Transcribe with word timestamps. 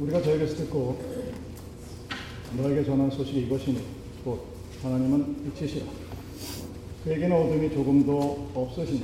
우리가 0.00 0.20
저에게서 0.22 0.56
듣고 0.56 0.98
너에게 2.56 2.84
전한 2.84 3.10
소식이 3.10 3.42
이것이니 3.42 3.78
곧 4.24 4.40
하나님은 4.82 5.52
빛이시라. 5.54 5.86
그에게는 7.04 7.36
어둠이 7.36 7.70
조금도 7.70 8.50
없으시니 8.54 9.02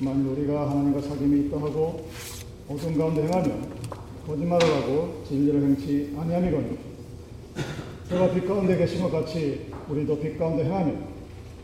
만일 0.00 0.26
우리가 0.26 0.70
하나님과 0.70 1.00
사귐이 1.00 1.46
있다 1.46 1.56
하고 1.58 2.08
어둠 2.68 2.98
가운데 2.98 3.22
행하면 3.22 3.70
거짓말을 4.26 4.74
하고 4.74 5.22
진리를 5.26 5.62
행치 5.62 6.14
아니함이거니 6.16 6.78
그가 8.08 8.32
빛 8.32 8.46
가운데 8.46 8.76
계신 8.76 9.02
것 9.02 9.10
같이 9.10 9.70
우리도 9.88 10.18
빛 10.20 10.38
가운데 10.38 10.64
행하면 10.64 11.06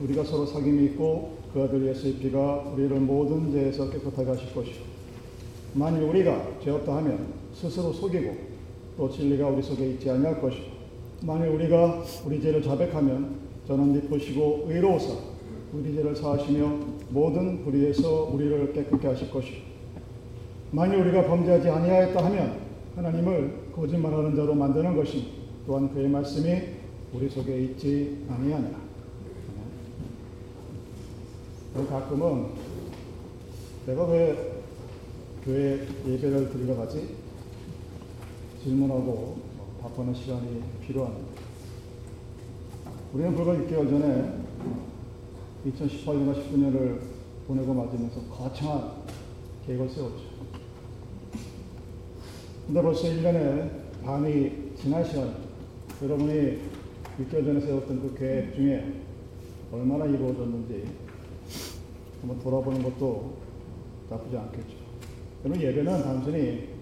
우리가 0.00 0.24
서로 0.24 0.46
사귐이 0.46 0.84
있고 0.90 1.38
그 1.52 1.62
아들 1.62 1.86
예수의 1.88 2.14
피가 2.14 2.72
우리를 2.74 3.00
모든 3.00 3.52
죄에서 3.52 3.90
깨끗하게 3.90 4.30
하실 4.30 4.54
것이요 4.54 4.74
만일 5.72 6.02
우리가 6.02 6.58
죄 6.62 6.70
없다 6.70 6.96
하면 6.96 7.43
스스로 7.54 7.92
속이고 7.92 8.36
또 8.96 9.10
진리가 9.10 9.48
우리 9.48 9.62
속에 9.62 9.90
있지 9.90 10.10
아니할 10.10 10.40
것이고 10.40 10.74
만일 11.22 11.48
우리가 11.48 12.02
우리 12.26 12.40
죄를 12.40 12.62
자백하면 12.62 13.36
저는 13.66 13.92
미쁘시고 13.92 14.66
의로우사 14.68 15.14
우리 15.72 15.94
죄를 15.94 16.14
사하시며 16.14 16.78
모든 17.10 17.64
불의에서 17.64 18.30
우리를 18.32 18.72
깨끗게 18.72 19.08
하실 19.08 19.30
것이요 19.30 19.58
만일 20.70 21.00
우리가 21.00 21.26
범죄하지 21.26 21.68
아니하였다 21.68 22.24
하면 22.24 22.58
하나님을 22.96 23.70
거짓말하는 23.74 24.36
자로 24.36 24.54
만드는 24.54 24.96
것이 24.96 25.32
또한 25.66 25.92
그의 25.92 26.08
말씀이 26.08 26.62
우리 27.12 27.28
속에 27.28 27.60
있지 27.60 28.24
아니하니라. 28.28 28.84
가끔은 31.88 32.46
내가 33.86 34.04
왜 34.06 34.62
교회 35.44 35.86
예배를 36.06 36.50
드리러 36.50 36.76
가지? 36.76 37.23
질문하고 38.64 39.36
답하는 39.82 40.14
시간이 40.14 40.62
필요합니다. 40.86 41.28
우리는 43.12 43.36
불과 43.36 43.52
6개월 43.52 43.90
전에 43.90 44.38
2018년과 45.66 46.34
19년을 46.34 47.00
보내고 47.46 47.74
맞으면서 47.74 48.22
거창한 48.22 48.92
계획을 49.66 49.86
세웠죠. 49.90 50.24
근데 52.66 52.80
벌써 52.80 53.02
1년에 53.02 54.02
반이 54.02 54.72
지난 54.76 55.04
시간, 55.04 55.36
여러분이 56.02 56.60
6개월 57.20 57.44
전에 57.44 57.60
세웠던 57.60 58.00
그 58.00 58.14
계획 58.18 58.54
중에 58.54 59.02
얼마나 59.72 60.06
이루어졌는지 60.06 60.86
한번 62.22 62.40
돌아보는 62.40 62.82
것도 62.82 63.34
나쁘지 64.08 64.38
않겠죠. 64.38 64.76
여러분, 65.44 65.62
예배는 65.62 66.02
단순히 66.02 66.73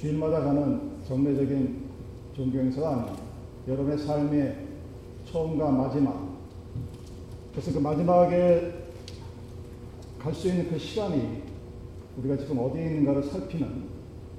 주일마다 0.00 0.40
가는 0.40 0.92
정례적인 1.06 1.90
종교 2.34 2.58
행사가 2.58 2.90
아니라 2.90 3.16
여러분의 3.68 3.98
삶의 3.98 4.66
처음과 5.26 5.70
마지막, 5.70 6.38
그래서 7.52 7.70
그 7.70 7.78
마지막에 7.80 8.72
갈 10.18 10.32
수 10.32 10.48
있는 10.48 10.70
그 10.70 10.78
시간이 10.78 11.42
우리가 12.16 12.38
지금 12.38 12.60
어디에 12.60 12.86
있는가를 12.86 13.24
살피는 13.24 13.90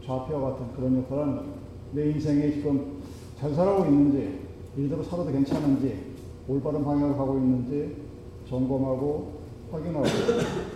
좌표와 0.04 0.52
같은 0.52 0.73
그런 0.76 0.98
역할을 0.98 1.23
하는. 1.23 1.44
내 1.92 2.09
인생에 2.09 2.54
지금 2.54 3.02
잘 3.39 3.54
살아오고 3.54 3.86
있는지, 3.86 4.39
이대로 4.76 5.04
살아도 5.04 5.32
괜찮은지, 5.32 5.95
올바른 6.48 6.84
방향을 6.84 7.16
가고 7.16 7.38
있는지 7.38 7.98
점검하고 8.50 9.42
확인하고 9.72 10.06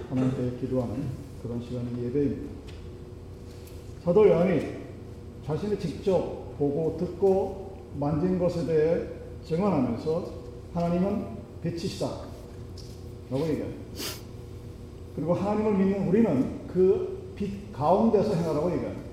하나님께 0.10 0.58
기도하는 0.60 0.96
그런 1.42 1.60
시간이 1.62 2.06
예배입니다. 2.06 2.54
사도 4.04 4.28
요한이 4.28 4.75
자신이 5.46 5.80
직접 5.80 6.58
보고 6.58 6.98
듣고 6.98 7.78
만진 8.00 8.40
것에 8.40 8.66
대해 8.66 9.08
증언하면서 9.44 10.26
하나님은 10.74 11.26
빛이시다. 11.62 12.08
라고 13.32 13.48
얘기합니다. 13.48 13.82
그리고 15.16 15.34
하나님을 15.34 15.74
믿는 15.78 16.08
우리는 16.08 16.68
그 16.68 17.16
빛 17.36 17.74
가운데서 17.74 18.34
행하라고 18.34 18.72
얘기합니다. 18.72 19.04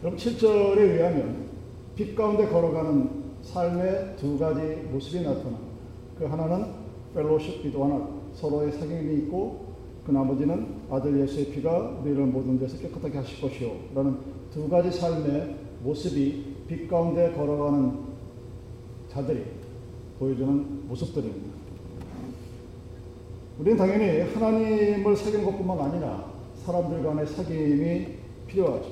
그럼 0.00 0.16
7절에 0.16 0.78
의하면 0.78 1.48
빛 1.96 2.14
가운데 2.14 2.46
걸어가는 2.46 3.22
삶의 3.42 4.16
두 4.18 4.38
가지 4.38 4.60
모습이 4.92 5.24
나타납니다. 5.24 5.72
그 6.18 6.26
하나는 6.26 6.66
펠로십 7.14 7.62
비도 7.62 7.84
하나 7.84 8.08
서로의 8.34 8.72
사귐이 8.72 9.24
있고 9.24 9.72
그 10.06 10.10
나머지는 10.10 10.66
아들 10.90 11.18
예수의 11.20 11.46
피가 11.46 12.00
우리를 12.02 12.24
모든 12.26 12.58
데서 12.58 12.78
깨끗하게 12.78 13.18
하실 13.18 13.40
것이요 13.40 13.72
라는 13.94 14.18
두 14.52 14.68
가지 14.68 14.90
삶의 14.90 15.56
모습이 15.82 16.44
빛 16.68 16.86
가운데 16.86 17.32
걸어가는 17.32 18.00
자들이 19.08 19.44
보여주는 20.18 20.86
모습들입니다. 20.88 21.52
우리는 23.58 23.78
당연히 23.78 24.20
하나님을 24.20 25.16
사귀는 25.16 25.44
것뿐만 25.46 25.78
아니라 25.78 26.32
사람들 26.64 27.02
간의 27.02 27.26
사귐이 27.26 28.06
필요하죠. 28.46 28.90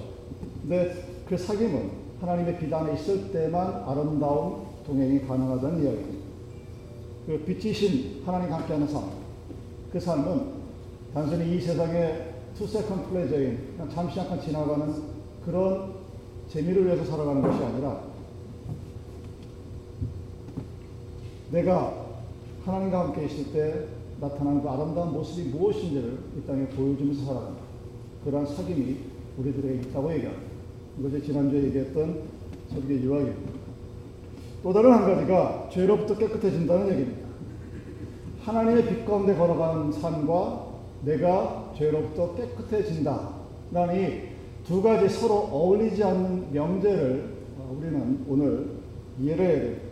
근데 0.62 0.94
그 1.28 1.36
사귐은 1.36 1.90
하나님의 2.20 2.58
빛 2.58 2.76
안에 2.76 2.94
있을 2.94 3.30
때만 3.30 3.84
아름다운 3.86 4.62
동행이 4.86 5.26
가능하다는 5.26 5.82
이야기입니다. 5.82 6.26
그 7.26 7.38
빛이신 7.44 8.22
하나님과 8.24 8.60
함께하는 8.60 8.88
삶, 8.88 9.04
그 9.92 10.00
삶은 10.00 10.60
단순히 11.12 11.56
이 11.56 11.60
세상의 11.60 12.34
two 12.56 12.66
second 12.66 13.10
pleasure인 13.10 13.76
잠시 13.92 14.16
잠깐 14.16 14.40
지나가는 14.40 15.19
그런 15.44 15.94
재미를 16.48 16.86
위해서 16.86 17.04
살아가는 17.04 17.40
것이 17.42 17.62
아니라 17.64 18.02
내가 21.50 22.06
하나님과 22.64 23.00
함께 23.00 23.24
있을 23.24 23.52
때 23.52 23.86
나타나는 24.20 24.62
그 24.62 24.68
아름다운 24.68 25.12
모습이 25.12 25.48
무엇인지를 25.48 26.18
이 26.38 26.46
땅에 26.46 26.66
보여주면서 26.66 27.24
살아간다. 27.24 27.60
그러한 28.24 28.46
사귐이 28.46 28.96
우리들에게 29.38 29.88
있다고 29.88 30.12
얘기합니다. 30.12 30.50
이것이 30.98 31.24
지난주에 31.24 31.64
얘기했던 31.64 32.22
설계 32.70 33.00
유학입니다. 33.00 33.52
또 34.62 34.72
다른 34.72 34.92
한 34.92 35.04
가지가 35.06 35.70
죄로부터 35.72 36.16
깨끗해진다는 36.18 36.92
얘기입니다. 36.92 37.28
하나님의 38.42 38.86
빛 38.86 39.06
가운데 39.06 39.34
걸어가는 39.34 39.92
삶과 39.92 40.66
내가 41.04 41.72
죄로부터 41.76 42.34
깨끗해진다. 42.34 43.30
라는 43.72 44.29
두 44.70 44.80
가지 44.80 45.08
서로 45.08 45.34
어울리지 45.50 46.04
않는 46.04 46.52
명제를 46.52 47.34
우리는 47.76 48.24
오늘 48.28 48.70
이해를 49.20 49.44
해야 49.44 49.54
됩니다. 49.62 49.82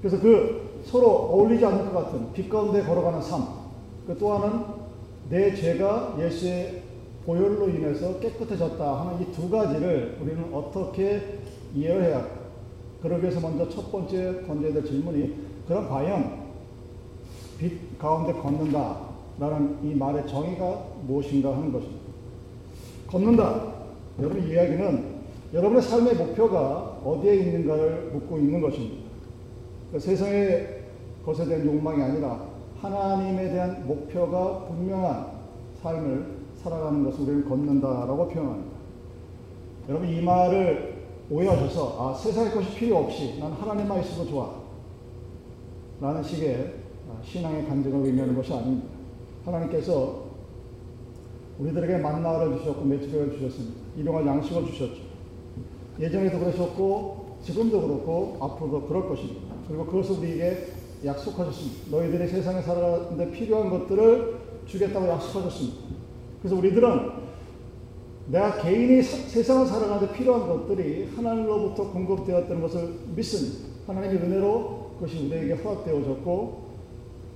그래서 0.00 0.20
그 0.20 0.80
서로 0.84 1.08
어울리지 1.08 1.64
않는 1.64 1.92
것 1.92 1.92
같은 1.92 2.32
빛 2.32 2.48
가운데 2.48 2.82
걸어가는 2.82 3.22
삶. 3.22 3.44
그또 4.08 4.32
하나는 4.32 4.64
내 5.30 5.54
죄가 5.54 6.16
예수의 6.18 6.82
보혈로 7.24 7.68
인해서 7.68 8.18
깨끗해졌다 8.18 9.00
하는 9.00 9.22
이 9.22 9.26
두 9.30 9.48
가지를 9.48 10.18
우리는 10.20 10.52
어떻게 10.52 11.38
이해를 11.76 12.02
해야 12.02 12.16
할까? 12.16 12.30
그러기 13.02 13.22
위해서 13.22 13.38
먼저 13.38 13.68
첫 13.68 13.92
번째 13.92 14.44
던져야 14.48 14.72
될 14.72 14.84
질문이 14.84 15.32
그럼 15.68 15.88
과연 15.88 16.40
빛 17.56 17.96
가운데 18.00 18.32
걷는다 18.32 18.98
라는 19.38 19.78
이 19.84 19.94
말의 19.94 20.26
정의가 20.26 20.86
무엇인가 21.06 21.52
하는 21.56 21.70
것입니다. 21.70 22.03
걷는다. 23.14 23.74
여러분 24.18 24.42
이야기는 24.42 25.14
여러분의 25.52 25.82
삶의 25.82 26.16
목표가 26.16 26.98
어디에 27.04 27.36
있는가를 27.36 28.10
묻고 28.12 28.38
있는 28.38 28.60
것입니다. 28.60 29.04
그 29.92 30.00
세상의 30.00 30.82
것에 31.24 31.44
대한 31.46 31.64
욕망이 31.64 32.02
아니라 32.02 32.48
하나님에 32.80 33.50
대한 33.50 33.86
목표가 33.86 34.64
분명한 34.66 35.26
삶을 35.80 36.26
살아가는 36.56 37.04
것을 37.04 37.20
우리는 37.20 37.48
걷는다라고 37.48 38.28
표현합니다. 38.28 38.74
여러분 39.88 40.08
이 40.08 40.20
말을 40.20 40.94
오해하셔서 41.30 41.96
아 41.98 42.14
세상의 42.14 42.50
것이 42.50 42.74
필요 42.74 42.98
없이 42.98 43.38
난 43.38 43.52
하나님만 43.52 44.00
있어도 44.00 44.28
좋아 44.28 44.54
라는 46.00 46.20
식의 46.22 46.74
신앙의 47.22 47.66
간증을 47.66 48.06
의미하는 48.06 48.34
것이 48.34 48.52
아닙니다. 48.52 48.88
하나님께서 49.44 50.23
우리들에게 51.58 51.98
만나를 51.98 52.58
주셨고 52.58 52.84
메추리를 52.84 53.38
주셨습니다. 53.38 53.80
일용할 53.96 54.26
양식을 54.26 54.66
주셨죠. 54.66 55.02
예전에도 56.00 56.38
그러셨고 56.40 57.38
지금도 57.42 57.80
그렇고 57.80 58.36
앞으로도 58.40 58.86
그럴 58.88 59.08
것입니다. 59.08 59.54
그리고 59.68 59.86
그것을 59.86 60.18
우리에게 60.18 60.66
약속하셨습니다. 61.04 61.96
너희들이 61.96 62.28
세상에 62.28 62.62
살아가는데 62.62 63.30
필요한 63.30 63.70
것들을 63.70 64.36
주겠다고 64.66 65.06
약속하셨습니다. 65.06 65.78
그래서 66.40 66.56
우리들은 66.56 67.24
내가 68.28 68.56
개인이 68.62 69.02
사, 69.02 69.16
세상을 69.28 69.66
살아가는데 69.66 70.12
필요한 70.14 70.48
것들이 70.48 71.10
하나님로부터 71.14 71.90
공급되었다는 71.90 72.62
것을 72.62 72.94
믿습니다. 73.14 73.68
하나님의 73.86 74.16
은혜로 74.16 74.94
그것이 74.94 75.26
우리에게 75.26 75.52
허락되어졌고 75.54 76.64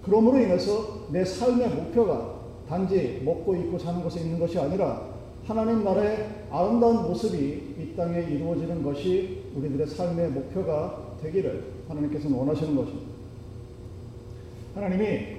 그러므로 0.02 0.38
인해서 0.38 1.06
내 1.10 1.24
삶의 1.24 1.68
목표가 1.68 2.37
단지 2.68 3.22
먹고 3.24 3.54
입고 3.56 3.78
사는 3.78 4.02
것에 4.02 4.20
있는 4.20 4.38
것이 4.38 4.58
아니라 4.58 5.08
하나님 5.44 5.82
나라의 5.82 6.28
아름다운 6.50 7.02
모습이 7.04 7.36
이 7.78 7.96
땅에 7.96 8.20
이루어지는 8.20 8.82
것이 8.82 9.44
우리들의 9.56 9.86
삶의 9.86 10.30
목표가 10.30 11.14
되기를 11.22 11.64
하나님께서는 11.88 12.36
원하시는 12.36 12.76
것입니다. 12.76 13.08
하나님이 14.74 15.38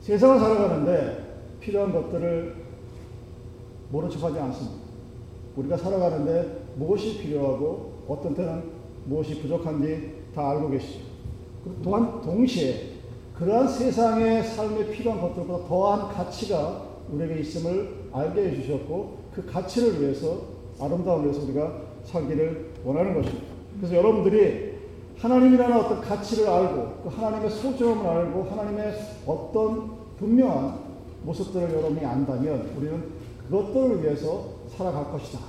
세상을 0.00 0.38
살아가는데 0.38 1.42
필요한 1.60 1.92
것들을 1.92 2.54
모른 3.90 4.08
척하지 4.08 4.38
않습니다. 4.38 4.76
우리가 5.56 5.76
살아가는데 5.76 6.66
무엇이 6.76 7.18
필요하고 7.18 8.04
어떤 8.08 8.34
때는 8.34 8.62
무엇이 9.06 9.40
부족한지 9.40 10.12
다 10.34 10.50
알고 10.50 10.70
계시죠. 10.70 11.00
또한 11.82 12.20
동시에 12.20 12.95
그러한 13.38 13.68
세상의 13.68 14.44
삶에 14.44 14.90
필요한 14.90 15.20
것들보다 15.20 15.68
더한 15.68 16.08
가치가 16.08 16.82
우리에게 17.12 17.40
있음을 17.40 18.08
알게 18.12 18.48
해주셨고 18.48 19.18
그 19.34 19.44
가치를 19.44 20.00
위해서 20.00 20.40
아름다움을 20.80 21.26
위해서 21.26 21.44
우리가 21.44 21.82
살기를 22.04 22.72
원하는 22.84 23.14
것입니다. 23.14 23.46
그래서 23.78 23.96
여러분들이 23.96 24.76
하나님이라는 25.18 25.76
어떤 25.76 26.00
가치를 26.00 26.48
알고 26.48 27.02
그 27.02 27.08
하나님의 27.08 27.50
소중함을 27.50 28.06
알고 28.06 28.44
하나님의 28.44 28.94
어떤 29.26 29.90
분명한 30.18 30.78
모습들을 31.24 31.74
여러분이 31.74 32.04
안다면 32.04 32.70
우리는 32.78 33.04
그것들을 33.48 34.02
위해서 34.02 34.46
살아갈 34.68 35.10
것이다. 35.12 35.40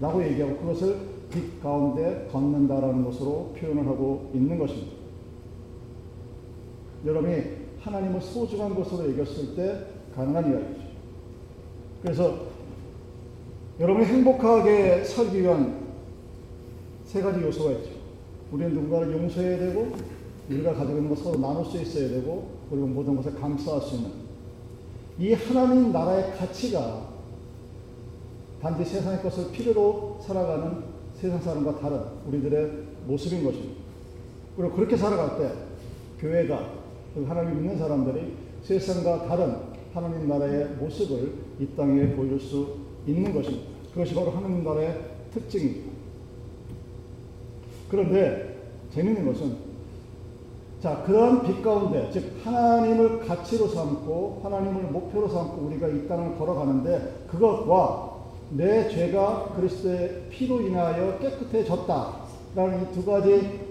라고 0.00 0.22
얘기하고 0.22 0.56
그것을 0.58 0.98
빛 1.30 1.62
가운데 1.62 2.28
걷는다라는 2.30 3.04
것으로 3.04 3.54
표현을 3.58 3.86
하고 3.86 4.30
있는 4.34 4.58
것입니다. 4.58 5.01
여러분이 7.04 7.42
하나님을 7.80 8.20
소중한 8.20 8.74
것으로 8.74 9.10
여겼을 9.12 9.56
때 9.56 9.86
가능한 10.14 10.50
이야기죠. 10.50 10.82
그래서 12.02 12.46
여러분이 13.80 14.06
행복하게 14.06 15.04
살기 15.04 15.42
위한 15.42 15.82
세 17.04 17.20
가지 17.20 17.42
요소가 17.42 17.72
있죠. 17.72 17.90
우리는 18.52 18.74
누군가를 18.74 19.12
용서해야 19.12 19.58
되고, 19.58 19.92
우리가 20.48 20.74
가지고 20.74 20.98
있는 20.98 21.08
것 21.08 21.18
서로 21.18 21.38
나눌 21.38 21.64
수 21.64 21.80
있어야 21.80 22.08
되고, 22.08 22.50
그리고 22.70 22.86
모든 22.86 23.16
것을 23.16 23.34
감수할 23.34 23.80
수 23.82 23.96
있는 23.96 24.10
이 25.18 25.32
하나님 25.32 25.92
나라의 25.92 26.36
가치가 26.36 27.08
단지 28.60 28.84
세상의 28.84 29.22
것을 29.22 29.50
필요로 29.50 30.18
살아가는 30.20 30.84
세상 31.14 31.40
사람과 31.40 31.78
다른 31.80 32.00
우리들의 32.28 32.70
모습인 33.06 33.44
것입니다. 33.44 33.80
그리고 34.56 34.74
그렇게 34.74 34.96
살아갈 34.96 35.38
때 35.38 35.52
교회가 36.20 36.81
하나님 37.28 37.60
믿는 37.60 37.78
사람들이 37.78 38.34
세상과 38.62 39.26
다른 39.26 39.56
하나님 39.92 40.28
나라의 40.28 40.68
모습을 40.80 41.34
이 41.60 41.66
땅에 41.76 42.14
보여줄 42.14 42.40
수 42.40 42.76
있는 43.06 43.34
것입니다. 43.34 43.66
그것이 43.92 44.14
바로 44.14 44.30
하나님 44.30 44.64
나라의 44.64 44.98
특징입니다. 45.34 45.92
그런데 47.90 48.56
재밌는 48.94 49.26
것은 49.26 49.72
자 50.80 51.02
그런 51.04 51.42
빛 51.42 51.62
가운데 51.62 52.10
즉 52.12 52.32
하나님을 52.42 53.20
가치로 53.20 53.68
삼고 53.68 54.40
하나님을 54.42 54.84
목표로 54.84 55.28
삼고 55.28 55.66
우리가 55.66 55.88
이 55.88 56.08
땅을 56.08 56.38
걸어가는데 56.38 57.26
그것과 57.28 58.12
내 58.50 58.88
죄가 58.88 59.52
그리스도의 59.56 60.24
피로 60.30 60.60
인하여 60.62 61.18
깨끗해졌다라는 61.18 62.82
이 62.82 62.94
두 62.94 63.04
가지 63.04 63.61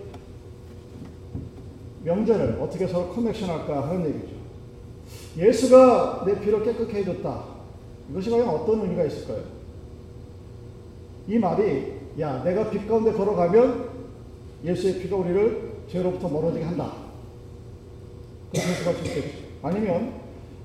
명제를 2.03 2.59
어떻게 2.61 2.87
서로 2.87 3.09
커넥션할까 3.09 3.89
하는 3.89 4.09
얘기죠. 4.09 4.35
예수가 5.37 6.23
내 6.25 6.39
피로 6.39 6.63
깨끗게 6.63 6.99
해줬다. 6.99 7.43
이것이 8.09 8.29
과연 8.29 8.47
어떤 8.47 8.81
의미가 8.81 9.03
있을까요? 9.05 9.43
이 11.27 11.37
말이 11.37 11.93
야 12.19 12.43
내가 12.43 12.69
빛 12.69 12.87
가운데 12.87 13.11
걸어가면 13.13 13.89
예수의 14.63 14.99
피가 14.99 15.15
우리를 15.15 15.71
죄로부터 15.89 16.27
멀어지게 16.27 16.65
한다. 16.65 16.93
그렇게 18.51 18.67
해석할 18.69 18.95
수 18.95 19.05
있겠죠. 19.07 19.37
아니면 19.61 20.13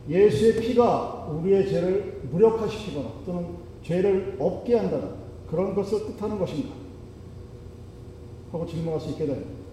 예수의 0.09 0.61
피가 0.61 1.29
우리의 1.31 1.69
죄를 1.69 2.21
무력화시키거나 2.31 3.09
또는 3.25 3.47
죄를 3.83 4.37
없게 4.39 4.77
한다는 4.77 5.11
그런 5.49 5.75
것을 5.75 6.07
뜻하는 6.07 6.39
것인가? 6.39 6.75
하고 8.51 8.67
질문할 8.67 9.01
수 9.01 9.11
있게 9.11 9.27
됩니다. 9.27 9.66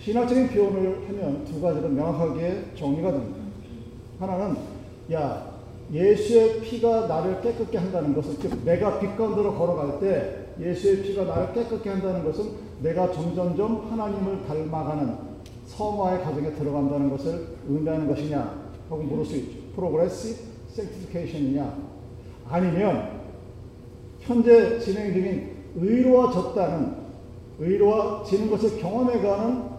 신학적인 0.00 0.48
표현을 0.48 1.08
하면 1.08 1.44
두 1.44 1.60
가지로 1.60 1.88
명확하게 1.90 2.72
정리가 2.74 3.12
됩니다. 3.12 3.38
하나는 4.18 4.56
야 5.12 5.50
예수의 5.92 6.60
피가 6.60 7.06
나를 7.06 7.42
깨끗게 7.42 7.76
한다는 7.76 8.14
것은 8.14 8.38
즉 8.40 8.64
내가 8.64 8.98
빛 8.98 9.14
가운데로 9.16 9.54
걸어갈 9.54 10.00
때 10.00 10.46
예수의 10.58 11.02
피가 11.02 11.24
나를 11.24 11.52
깨끗게 11.52 11.90
한다는 11.90 12.24
것은 12.24 12.50
내가 12.80 13.12
점점점 13.12 13.90
하나님을 13.90 14.46
닮아가는 14.46 15.30
성화의 15.66 16.22
과정에 16.22 16.52
들어간다는 16.52 17.10
것을 17.10 17.56
의미하는 17.68 18.08
것이냐 18.08 18.70
하고 18.88 19.02
물을 19.02 19.24
수 19.24 19.36
있죠. 19.36 19.58
프로그레시브 19.76 20.50
생티피케이션이냐 20.70 21.76
아니면 22.48 23.20
현재 24.20 24.78
진행 24.78 25.12
중인 25.12 25.56
의로워졌다는 25.76 27.00
의로워지는 27.58 28.50
것을 28.50 28.78
경험해가는 28.80 29.69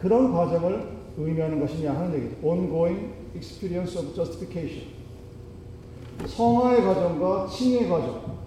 그런 0.00 0.32
과정을 0.32 0.98
의미하는 1.18 1.60
것이냐 1.60 1.92
하는 1.92 2.14
얘기죠. 2.14 2.36
ongoing 2.46 3.12
experience 3.34 3.98
of 4.00 4.14
justification. 4.14 4.88
성화의 6.26 6.82
과정과 6.82 7.48
칭의 7.48 7.88
과정. 7.88 8.40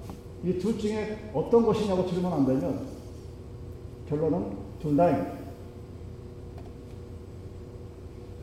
이 0.43 0.59
둘 0.59 0.77
중에 0.77 1.29
어떤 1.33 1.65
것이냐고 1.65 2.05
질문한다면 2.05 2.85
결론은 4.09 4.57
둘 4.81 4.97
다입니다. 4.97 5.31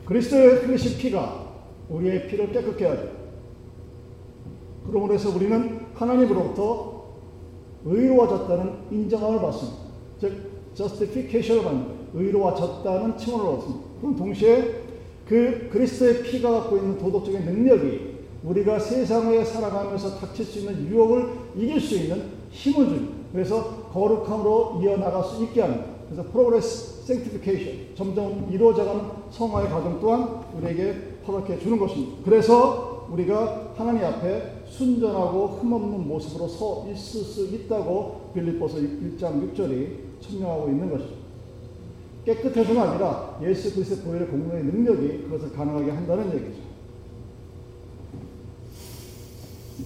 그리스도의 0.05 0.63
흘리신 0.65 0.97
피가 0.97 1.47
우리의 1.89 2.27
피를 2.27 2.51
깨끗게 2.51 2.85
하죠. 2.87 3.09
그러므로 4.87 5.13
해서 5.13 5.29
우리는 5.29 5.79
하나님으로부터 5.93 7.03
의로워졌다는 7.85 8.73
인정함을 8.91 9.41
받습니다. 9.41 9.77
즉, 10.19 10.51
justification을 10.73 11.63
받는 11.63 12.00
의로워졌다는 12.13 13.17
칭호를 13.17 13.45
얻습니다. 13.47 13.85
그럼 13.99 14.15
동시에 14.15 14.81
그 15.27 15.69
그리스도의 15.71 16.23
피가 16.23 16.51
갖고 16.51 16.77
있는 16.77 16.97
도덕적인 16.97 17.45
능력이 17.45 18.11
우리가 18.43 18.79
세상에 18.79 19.43
살아가면서 19.43 20.17
닥칠 20.17 20.45
수 20.45 20.59
있는 20.59 20.87
유혹을 20.87 21.29
이길 21.55 21.79
수 21.79 21.95
있는 21.95 22.23
힘을 22.49 22.85
줍니다. 22.87 23.13
그래서 23.31 23.89
거룩함으로 23.93 24.81
이어나갈 24.83 25.23
수 25.23 25.43
있게 25.43 25.61
합니다. 25.61 25.85
그래서 26.09 26.29
progressive 26.29 27.05
sanctification 27.05 27.95
점점 27.95 28.49
이루어져가는 28.51 29.01
성화의 29.31 29.69
과정 29.69 29.99
또한 30.01 30.41
우리에게 30.57 30.95
허락해 31.25 31.59
주는 31.59 31.77
것입니다. 31.77 32.17
그래서 32.25 33.07
우리가 33.11 33.73
하나님 33.75 34.03
앞에 34.05 34.63
순전하고 34.65 35.59
흠없는 35.61 36.07
모습으로 36.07 36.47
서 36.47 36.87
있을 36.91 37.21
수 37.21 37.45
있다고 37.47 38.31
빌립보서 38.33 38.77
1장 38.77 39.53
6절이 39.53 40.21
천명하고 40.21 40.69
있는 40.69 40.89
것이죠. 40.89 41.20
깨끗해서가 42.25 42.91
아니라 42.91 43.39
예수 43.41 43.73
그리스도의 43.73 44.01
보혈의 44.01 44.27
공로의 44.27 44.63
능력이 44.63 45.23
그것을 45.23 45.51
가능하게 45.53 45.91
한다는 45.91 46.33
얘기죠. 46.35 46.61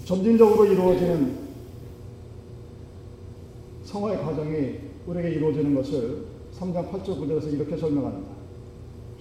점진적으로 0.04 0.66
이루어지는 0.66 1.46
성화의 3.86 4.22
과정이 4.22 4.80
우리에게 5.08 5.30
이루어지는 5.36 5.74
것을 5.76 6.26
3장 6.60 6.92
8절 6.92 7.06
9절에서 7.06 7.54
이렇게 7.54 7.78
설명합니다. 7.78 8.30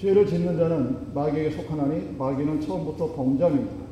죄를 0.00 0.26
짓는 0.26 0.58
자는 0.58 1.14
마귀에게 1.14 1.56
속하나니 1.56 2.16
마귀는 2.18 2.60
처음부터 2.60 3.14
범죄입니다. 3.14 3.84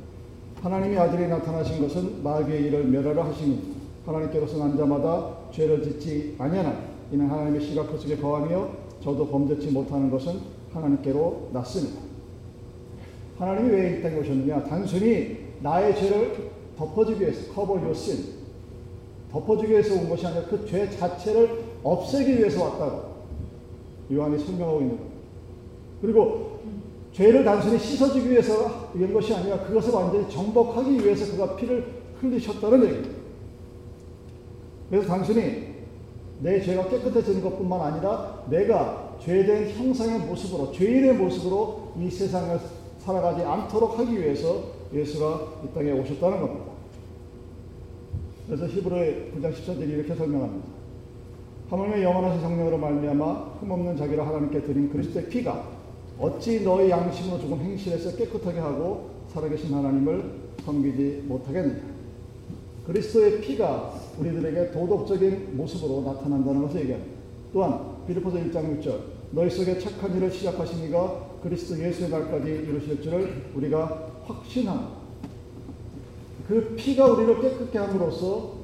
하나님의 0.62 0.98
아들이 0.98 1.28
나타나신 1.28 1.80
것은 1.82 2.22
마귀의 2.22 2.64
일을 2.64 2.84
멸하려 2.84 3.22
하심입니다. 3.22 3.80
하나님께로서 4.06 4.58
난 4.58 4.76
자마다 4.76 5.36
죄를 5.52 5.82
짓지 5.82 6.34
아니하나 6.38 6.76
이는 7.12 7.28
하나님의 7.28 7.60
시각 7.60 7.90
그 7.90 7.98
속에 7.98 8.16
거하며 8.16 8.81
저도 9.02 9.26
범죄치 9.28 9.68
못하는 9.70 10.10
것은 10.10 10.38
하나님께로 10.72 11.50
났습니다. 11.52 12.00
하나님이 13.38 13.70
왜 13.70 13.98
이 13.98 14.02
땅에 14.02 14.18
오셨느냐? 14.18 14.64
단순히 14.64 15.38
나의 15.60 15.96
죄를 15.96 16.50
덮어주기 16.76 17.20
위해서 17.22 17.52
cover 17.52 17.80
your 17.80 17.90
sin 17.90 18.42
덮어주기 19.32 19.72
위해서 19.72 19.94
온 19.94 20.08
것이 20.08 20.26
아니라 20.26 20.44
그 20.46 20.64
죄 20.66 20.88
자체를 20.90 21.64
없애기 21.82 22.38
위해서 22.38 22.62
왔다고 22.64 23.12
요한이 24.12 24.38
설명하고 24.38 24.80
있는 24.80 24.96
거예요. 24.96 25.12
그리고 26.00 26.58
죄를 27.12 27.44
단순히 27.44 27.78
씻어주기 27.78 28.30
위해서 28.30 28.90
온 28.94 29.12
것이 29.12 29.34
아니라 29.34 29.58
그것을 29.64 29.92
완전히 29.92 30.28
정복하기 30.30 31.04
위해서 31.04 31.32
그가 31.32 31.56
피를 31.56 31.84
흘리셨다는 32.20 32.84
얘기입니다. 32.84 33.14
그래서 34.90 35.08
단순히 35.08 35.71
내 36.42 36.60
죄가 36.60 36.88
깨끗해지는 36.88 37.40
것뿐만 37.40 37.80
아니라 37.80 38.42
내가 38.50 39.16
죄된 39.20 39.70
형상의 39.70 40.18
모습으로 40.26 40.72
죄인의 40.72 41.14
모습으로 41.14 41.92
이 42.00 42.10
세상을 42.10 42.58
살아가지 42.98 43.42
않도록 43.42 43.98
하기 43.98 44.20
위해서 44.20 44.64
예수가 44.92 45.40
이 45.64 45.74
땅에 45.74 45.92
오셨다는 45.92 46.40
겁니다. 46.40 46.72
그래서 48.46 48.66
히브리 48.66 49.32
9장 49.36 49.54
10절들이 49.54 49.88
이렇게 49.88 50.14
설명합니다. 50.14 50.66
하물며 51.70 52.02
영원하신 52.02 52.40
성령으로 52.42 52.76
말미암아 52.76 53.58
흠없는 53.60 53.96
자기를 53.96 54.26
하나님께 54.26 54.62
드린 54.62 54.90
그리스도의 54.90 55.28
피가 55.28 55.68
어찌 56.18 56.62
너의 56.62 56.90
양심으로 56.90 57.40
조금 57.40 57.58
행실에서 57.60 58.16
깨끗하게 58.16 58.58
하고 58.58 59.10
살아계신 59.28 59.72
하나님을 59.72 60.24
섬기지 60.64 61.24
못하겠느냐. 61.26 61.91
그리스도의 62.86 63.40
피가 63.40 63.94
우리들에게 64.18 64.72
도덕적인 64.72 65.56
모습으로 65.56 66.02
나타난다는 66.02 66.62
것을 66.62 66.80
얘기합니다. 66.80 67.12
또한 67.52 68.06
빌리포서 68.06 68.38
1장 68.38 68.80
6절 68.80 68.98
너희 69.30 69.48
속에 69.48 69.78
착한 69.78 70.16
일을 70.16 70.30
시작하신 70.30 70.88
이가 70.88 71.38
그리스도 71.42 71.80
예수의 71.82 72.10
날까지 72.10 72.48
이루실 72.48 73.02
줄을 73.02 73.50
우리가 73.54 74.10
확신합니다. 74.24 75.02
그 76.48 76.74
피가 76.76 77.06
우리를 77.12 77.40
깨끗게 77.40 77.78
함으로써 77.78 78.54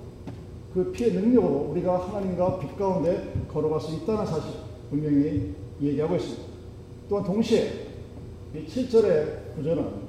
그 0.75 0.93
피의 0.93 1.13
능력으로 1.13 1.71
우리가 1.71 2.09
하나님과 2.09 2.59
빛 2.59 2.77
가운데 2.77 3.33
걸어갈 3.51 3.81
수 3.81 3.95
있다는 3.95 4.27
사실 4.27 4.53
분명히 4.91 5.55
얘기하고 5.81 6.17
있습니다. 6.17 6.43
또한 7.09 7.25
동시에 7.25 7.89
이 8.55 8.67
7절의 8.67 9.55
구절은 9.57 10.09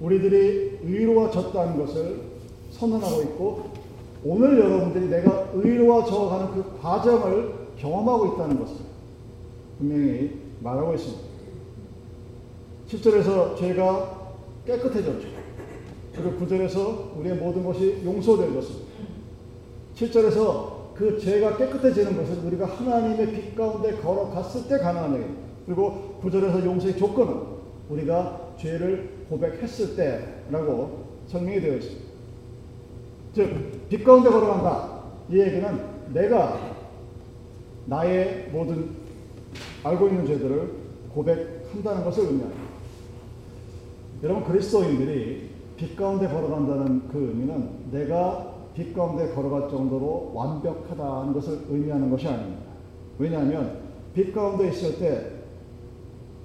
우리들이 0.00 0.80
의로워졌다는 0.82 1.78
것을 1.78 2.29
선언하고 2.80 3.22
있고 3.22 3.70
오늘 4.24 4.58
여러분들이 4.58 5.08
내가 5.08 5.50
의로워져가는 5.52 6.52
그 6.52 6.78
과정을 6.80 7.52
경험하고 7.78 8.34
있다는 8.34 8.58
것을 8.58 8.76
분명히 9.78 10.40
말하고 10.60 10.94
있습니다. 10.94 11.22
7절에서 12.88 13.56
죄가 13.56 14.34
깨끗해졌죠. 14.66 15.28
그리고 16.14 16.44
9절에서 16.44 17.18
우리의 17.18 17.36
모든 17.36 17.64
것이 17.64 18.02
용서된 18.04 18.54
것입니다. 18.54 18.90
7절에서 19.96 20.80
그 20.94 21.18
죄가 21.18 21.56
깨끗해지는 21.56 22.16
것은 22.16 22.46
우리가 22.46 22.66
하나님의 22.66 23.32
빛 23.32 23.54
가운데 23.54 23.92
걸어갔을 23.96 24.68
때 24.68 24.78
가능한 24.78 25.14
얘기입니다. 25.14 25.42
그리고 25.64 26.20
9절에서 26.22 26.64
용서의 26.64 26.98
조건은 26.98 27.60
우리가 27.88 28.54
죄를 28.58 29.24
고백했을 29.30 29.96
때라고 29.96 31.04
설명이 31.28 31.60
되어 31.60 31.76
있습니다. 31.76 32.09
즉, 33.32 33.88
빛 33.88 34.04
가운데 34.04 34.28
걸어간다. 34.28 35.00
이 35.30 35.38
얘기는 35.38 35.80
내가 36.12 36.58
나의 37.86 38.50
모든 38.52 38.90
알고 39.84 40.08
있는 40.08 40.26
죄들을 40.26 40.70
고백한다는 41.14 42.04
것을 42.04 42.24
의미합니다. 42.24 42.60
여러분, 44.22 44.44
그리스도인들이 44.44 45.50
빛 45.76 45.96
가운데 45.96 46.28
걸어간다는 46.28 47.08
그 47.08 47.18
의미는 47.18 47.90
내가 47.90 48.54
빛 48.74 48.94
가운데 48.94 49.32
걸어갈 49.34 49.70
정도로 49.70 50.32
완벽하다는 50.34 51.32
것을 51.32 51.60
의미하는 51.68 52.10
것이 52.10 52.28
아닙니다. 52.28 52.62
왜냐하면 53.18 53.80
빛 54.14 54.32
가운데 54.32 54.68
있을 54.68 54.98
때 54.98 55.32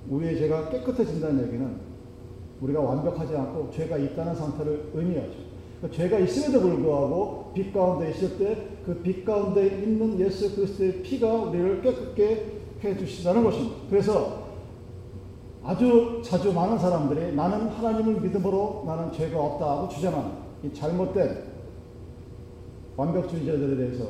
우리의 0.09 0.37
죄가 0.37 0.69
깨끗해진다는 0.69 1.47
얘기는 1.47 1.75
우리가 2.61 2.79
완벽하지 2.79 3.35
않고 3.35 3.71
죄가 3.71 3.97
있다는 3.97 4.35
상태를 4.35 4.91
의미하죠. 4.93 5.44
그러니까 5.85 5.91
죄가 5.91 6.19
있음에도 6.19 6.61
불구하고 6.61 7.51
빛 7.53 7.71
가운데 7.73 8.09
있을 8.09 8.37
때 8.37 8.75
그 8.85 9.01
빛 9.01 9.25
가운데 9.25 9.65
있는 9.65 10.19
예수 10.19 10.55
그리스도의 10.55 11.01
피가 11.01 11.33
우리를 11.45 11.81
깨끗게 11.81 12.45
해 12.83 12.97
주시다는 12.97 13.43
것입니다. 13.43 13.75
그래서 13.89 14.45
아주 15.63 16.21
자주 16.23 16.53
많은 16.53 16.77
사람들이 16.77 17.35
나는 17.35 17.67
하나님을 17.69 18.21
믿음으로 18.21 18.83
나는 18.85 19.11
죄가 19.11 19.41
없다 19.41 19.71
하고 19.71 19.89
주장하는 19.89 20.31
이 20.63 20.71
잘못된 20.71 21.45
완벽주의자들에 22.95 23.75
대해서 23.75 24.05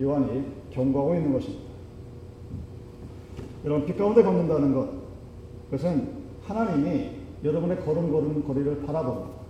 요한이 0.00 0.44
경고하고 0.70 1.16
있는 1.16 1.32
것입니다. 1.32 1.64
여러분 3.64 3.84
빛 3.86 3.98
가운데 3.98 4.22
걷는다는 4.22 4.74
것 4.74 4.88
그것은 5.70 6.08
하나님이 6.42 7.10
여러분의 7.42 7.80
걸음걸음 7.84 8.46
거리를 8.46 8.82
바라봅니다. 8.86 9.41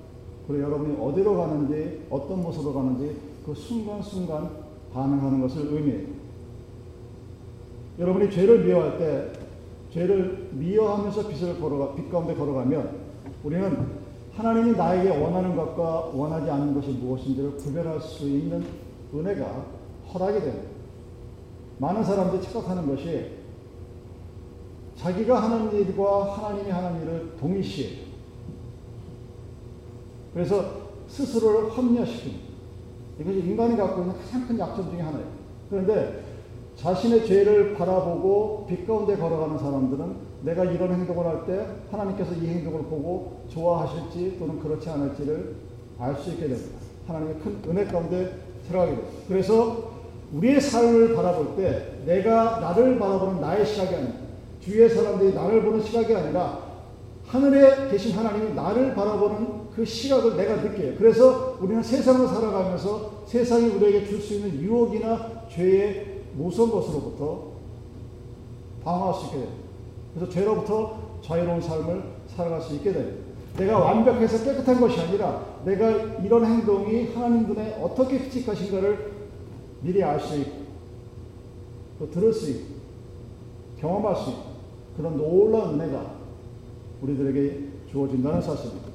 그리고 0.52 0.66
여러분이 0.66 0.99
어디로 1.00 1.35
가는지 1.35 2.02
어떤 2.11 2.42
모습으로 2.42 2.75
가는지 2.75 3.16
그 3.47 3.54
순간순간 3.54 4.50
반응하는 4.92 5.40
것을 5.40 5.73
의미해요. 5.73 6.09
여러분이 7.99 8.30
죄를 8.30 8.62
미워할 8.62 8.99
때 8.99 9.32
죄를 9.90 10.50
미워하면서 10.52 11.28
빛을 11.28 11.59
걸어가 11.59 11.94
빛 11.94 12.11
가운데 12.11 12.35
걸어가면 12.35 13.00
우리는 13.44 14.02
하나님이 14.35 14.73
나에게 14.73 15.09
원하는 15.23 15.56
것과 15.56 16.11
원하지 16.14 16.50
않는 16.50 16.75
것이 16.75 16.90
무엇인지를 16.90 17.56
구별할 17.56 18.00
수 18.00 18.28
있는 18.28 18.62
은혜가 19.14 19.64
허락이 20.12 20.38
됩니다. 20.40 20.68
많은 21.78 22.04
사람들이 22.04 22.42
착각하는 22.42 22.87
것이 22.87 23.38
자기가 24.97 25.42
하는 25.42 25.73
일과 25.73 26.37
하나님이 26.37 26.71
하는 26.71 27.02
일을 27.02 27.37
동일시해. 27.40 28.12
그래서 30.34 30.64
스스로를 31.08 31.70
합리화시킵니다. 31.70 32.52
이것이 33.20 33.38
인간이 33.40 33.76
갖고 33.76 34.02
있는 34.02 34.14
가장 34.18 34.46
큰 34.46 34.58
약점 34.58 34.90
중에 34.90 35.00
하나예요. 35.00 35.26
그런데 35.68 36.22
자신의 36.76 37.26
죄를 37.26 37.74
바라보고 37.74 38.66
빛 38.68 38.86
가운데 38.86 39.16
걸어가는 39.16 39.58
사람들은 39.58 40.32
내가 40.42 40.64
이런 40.64 40.92
행동을 40.92 41.26
할 41.26 41.44
때 41.46 41.66
하나님께서 41.90 42.34
이 42.34 42.46
행동을 42.46 42.82
보고 42.84 43.42
좋아하실지 43.50 44.36
또는 44.38 44.58
그렇지 44.60 44.88
않을지를 44.88 45.54
알 45.98 46.16
수 46.16 46.30
있게 46.30 46.48
됩니다. 46.48 46.78
하나님의 47.06 47.34
큰 47.40 47.58
은혜 47.68 47.84
가운데 47.84 48.32
들어가게 48.66 48.92
됩니다. 48.92 49.12
그래서 49.28 49.92
우리의 50.32 50.60
삶을 50.60 51.14
바라볼 51.14 51.56
때 51.56 51.98
내가 52.06 52.58
나를 52.60 52.98
바라보는 52.98 53.40
나의 53.40 53.66
시각이 53.66 53.94
아닙니다. 53.94 54.18
주위의 54.62 54.88
사람들이 54.88 55.34
나를 55.34 55.62
보는 55.62 55.82
시각이 55.82 56.14
아니라 56.14 56.62
하늘에 57.26 57.91
계신 57.91 58.12
하나님이 58.17 58.55
나를 58.55 58.95
바라보는 58.95 59.71
그 59.75 59.85
시각을 59.85 60.37
내가 60.37 60.57
느껴요. 60.57 60.95
그래서 60.99 61.57
우리는 61.61 61.83
세상을 61.83 62.26
살아가면서 62.29 63.23
세상이 63.26 63.69
우리에게 63.69 64.07
줄 64.07 64.21
수 64.21 64.35
있는 64.35 64.61
유혹이나 64.61 65.47
죄의 65.50 66.21
무서운 66.35 66.71
것으로부터 66.71 67.52
방어할 68.85 69.14
수 69.14 69.26
있게 69.26 69.37
됩니다. 69.38 69.62
그래서 70.14 70.33
죄로부터 70.33 70.99
자유로운 71.23 71.61
삶을 71.61 72.02
살아갈 72.29 72.61
수 72.61 72.75
있게 72.75 72.93
됩니다. 72.93 73.33
내가 73.57 73.79
완벽해서 73.79 74.45
깨끗한 74.45 74.81
것이 74.81 75.00
아니라 75.00 75.45
내가 75.64 75.91
이런 76.23 76.45
행동이 76.45 77.12
하나님 77.14 77.47
눈에 77.47 77.79
어떻게 77.83 78.19
끔찍하신가를 78.19 79.12
미리 79.83 80.02
알 80.02 80.21
수 80.21 80.38
있고 80.38 80.62
또 81.99 82.11
들을 82.11 82.33
수 82.33 82.50
있고 82.50 82.75
경험할 83.81 84.17
수 84.17 84.31
있고 84.31 84.43
그런 84.97 85.17
놀라운 85.17 85.81
은혜가 85.81 86.22
우리들에게 87.02 87.68
주어진다는 87.90 88.40
사실입니다. 88.40 88.88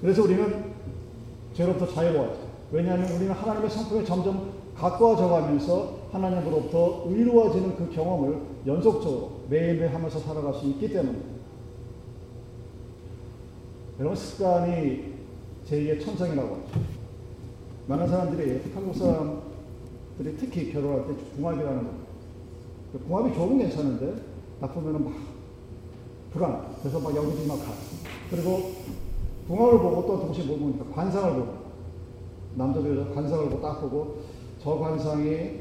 그래서 0.00 0.22
우리는 0.22 0.64
죄로부터 1.54 1.86
자유로워야죠. 1.92 2.50
왜냐하면 2.72 3.10
우리는 3.12 3.32
하나님의 3.32 3.70
성품에 3.70 4.04
점점 4.04 4.52
가까워져 4.76 5.28
가면서 5.28 5.98
하나님으로부터 6.12 7.04
의로워지는 7.06 7.76
그 7.76 7.90
경험을 7.94 8.40
연속적으로 8.66 9.40
매일매일 9.48 9.92
하면서 9.94 10.18
살아갈 10.18 10.54
수 10.54 10.66
있기 10.66 10.88
때문입니다. 10.88 11.40
여러분 13.98 14.16
습관이 14.16 15.14
제2의 15.68 16.02
천성이라고 16.02 16.48
하죠. 16.48 16.64
많은 17.86 18.08
사람들이 18.08 18.62
한국 18.74 18.96
사람들이 18.96 20.36
특히 20.38 20.72
결혼할 20.72 21.06
때 21.06 21.14
궁합이라는 21.36 21.84
거. 21.84 21.90
궁합이 23.06 23.34
좋으면 23.34 23.58
괜찮은데 23.58 24.14
나쁘면은 24.60 25.04
막 25.04 25.12
불안. 26.32 26.76
그래서 26.80 27.00
막 27.00 27.14
여기저기 27.14 27.46
막 27.46 27.56
가. 27.56 27.72
그리고 28.30 28.72
궁합을 29.48 29.78
보고 29.80 30.06
또 30.06 30.20
동시에 30.20 30.44
뭘 30.44 30.58
보니까 30.60 30.84
관상을 30.94 31.34
보고 31.34 31.54
남자도 32.54 32.96
여자 32.96 33.10
관상을 33.12 33.48
보고 33.48 33.60
딱 33.60 33.80
보고 33.80 34.18
저 34.62 34.78
관상이 34.78 35.60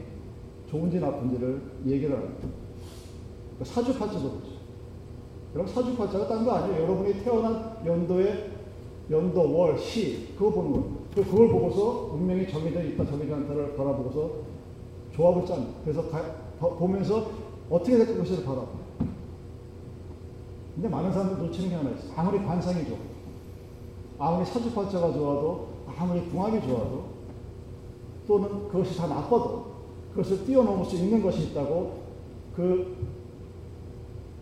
좋은지 0.69 0.99
나쁜지를 0.99 1.61
얘기를 1.88 2.15
합니다. 2.15 2.47
사주팔자도 3.63 4.29
보죠. 4.29 4.59
여러분 5.55 5.73
사주팔자가 5.73 6.27
딴 6.27 6.45
거 6.45 6.51
아니에요. 6.51 6.83
여러분이 6.83 7.23
태어난 7.23 7.77
연도의 7.85 8.51
연도, 9.09 9.57
월, 9.57 9.77
시 9.77 10.35
그거 10.38 10.51
보는 10.51 10.71
겁니다. 10.71 10.99
그걸 11.15 11.49
보고서 11.49 12.11
운명이 12.13 12.47
정해져 12.47 12.83
있다, 12.83 13.03
정해져 13.05 13.35
않다를 13.35 13.75
바라보고서 13.75 14.31
조합을 15.15 15.45
짭니다. 15.47 15.71
그래서 15.83 16.07
가, 16.09 16.21
보면서 16.59 17.31
어떻게 17.71 17.97
될 17.97 18.17
것을 18.17 18.43
바라봅니다. 18.43 19.08
근데 20.79 20.88
많은 20.88 21.12
사람들 21.12 21.45
놓치는 21.45 21.69
게 21.69 21.75
하나 21.75 21.89
있어요. 21.89 22.13
아무리 22.15 22.38
관상이 22.45 22.86
좋아, 22.86 22.98
아무리 24.17 24.45
사주팔자가 24.45 25.12
좋아도, 25.12 25.67
아무리 25.98 26.21
궁합이 26.29 26.62
좋아도, 26.62 27.03
또는 28.25 28.69
그것이 28.69 28.98
다 28.98 29.07
나빠도 29.07 29.74
그것을 30.12 30.45
뛰어넘을 30.45 30.86
수 30.86 30.95
있는 30.95 31.21
것이 31.21 31.48
있다고 31.48 32.03
그 32.55 32.95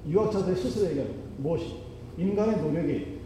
유학자들이 0.08 0.56
스스로 0.62 0.92
얘기합니다. 0.92 1.20
무엇이? 1.38 1.78
인간의 2.20 2.62
노력이 2.62 3.20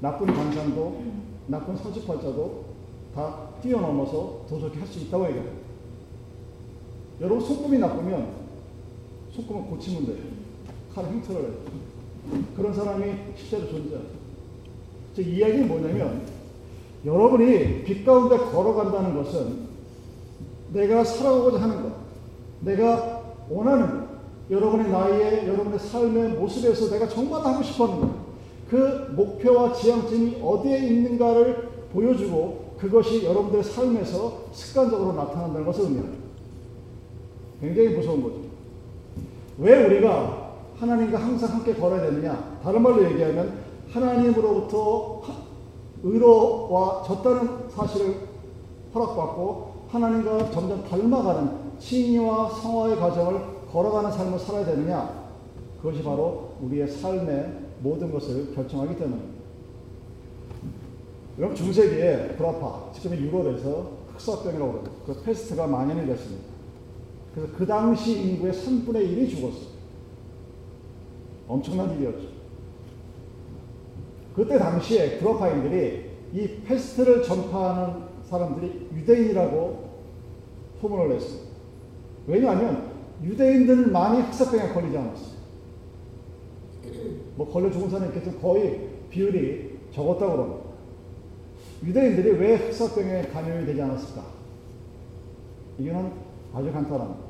나쁜 0.00 0.26
관상도 0.26 1.02
나쁜 1.46 1.76
사주팔자도 1.76 2.64
다 3.14 3.50
뛰어넘어서 3.62 4.40
도저히 4.48 4.76
할 4.80 4.88
수 4.88 4.98
있다고 4.98 5.26
얘기합니다. 5.26 5.58
여러분 7.20 7.40
손금이 7.40 7.78
나쁘면 7.78 8.32
손금을 9.30 9.70
고치면 9.70 10.06
돼요. 10.06 10.24
칼 10.92 11.04
흉터를 11.04 11.42
해요. 11.44 11.85
그런 12.56 12.74
사람이 12.74 13.04
실제로 13.36 13.68
존재하죠. 13.68 14.06
즉 15.14 15.26
이야기는 15.26 15.68
뭐냐면 15.68 16.22
여러분이 17.04 17.84
빛 17.84 18.04
가운데 18.04 18.36
걸어간다는 18.36 19.14
것은 19.14 19.66
내가 20.72 21.04
살아가고자 21.04 21.62
하는 21.62 21.82
것, 21.82 21.92
내가 22.60 23.22
원하는 23.48 23.86
것, 23.86 24.06
여러분의 24.50 24.90
나이에 24.90 25.46
여러분의 25.48 25.78
삶의 25.78 26.30
모습에서 26.30 26.90
내가 26.90 27.08
정말 27.08 27.44
하고 27.44 27.62
싶었는 27.62 28.00
것, 28.00 28.10
그 28.68 29.12
목표와 29.14 29.72
지향점이 29.72 30.38
어디에 30.42 30.78
있는가를 30.86 31.68
보여주고 31.92 32.74
그것이 32.78 33.24
여러분들의 33.24 33.64
삶에서 33.64 34.48
습관적으로 34.52 35.12
나타난다는 35.12 35.64
것을 35.64 35.84
의미합니다. 35.84 36.24
굉장히 37.60 37.88
무서운 37.90 38.22
거죠. 38.22 38.36
왜 39.58 39.84
우리가 39.86 40.45
하나님과 40.78 41.18
항상 41.18 41.50
함께 41.54 41.74
걸어야 41.74 42.02
되느냐? 42.02 42.58
다른 42.62 42.82
말로 42.82 43.04
얘기하면 43.04 43.58
하나님으로부터 43.90 45.22
의로와 46.02 47.02
졌다는 47.04 47.70
사실을 47.70 48.16
허락받고 48.94 49.86
하나님과 49.88 50.50
점점 50.50 50.84
닮아가는 50.84 51.78
칭의와 51.78 52.50
성화의 52.50 52.96
과정을 52.96 53.40
걸어가는 53.72 54.12
삶을 54.12 54.38
살아야 54.38 54.64
되느냐? 54.64 55.26
그것이 55.78 56.02
바로 56.02 56.52
우리의 56.62 56.88
삶의 56.88 57.66
모든 57.80 58.12
것을 58.12 58.54
결정하기 58.54 58.96
때문입니다. 58.96 59.36
여러분 61.38 61.54
중세기에 61.54 62.36
브라파, 62.36 62.92
지금의 62.94 63.20
유럽에서 63.20 63.90
흑사병이라고 64.14 64.72
그러죠. 64.72 64.90
그 65.06 65.22
패스트가 65.22 65.66
만연이 65.66 66.06
됐습니다. 66.06 66.44
그래서 67.34 67.52
그 67.56 67.66
당시 67.66 68.18
인구의 68.22 68.52
3분의 68.52 68.94
1이 68.94 69.30
죽었어요. 69.30 69.75
엄청난 71.48 71.94
일이었죠. 71.96 72.28
그때 74.34 74.58
당시에 74.58 75.18
브라파인들이 75.18 76.10
이 76.32 76.48
패스트를 76.66 77.22
전파하는 77.22 78.02
사람들이 78.24 78.88
유대인이라고 78.94 79.86
소문을 80.80 81.08
냈어요. 81.10 81.40
왜냐하면 82.26 82.90
유대인들은 83.22 83.92
많이 83.92 84.20
흑사병에 84.22 84.72
걸리지 84.74 84.98
않았어요. 84.98 85.36
뭐 87.36 87.50
걸려 87.50 87.70
죽은 87.70 87.88
사람이 87.88 88.08
있겠지만 88.08 88.40
거의 88.40 88.88
비율이 89.10 89.78
적었다고 89.92 90.32
그럽니다. 90.32 90.66
유대인들이 91.84 92.30
왜 92.32 92.56
흑사병에 92.56 93.28
감염이 93.28 93.64
되지 93.64 93.80
않았을까? 93.80 94.24
이거는 95.78 96.12
아주 96.52 96.72
간단합니다. 96.72 97.26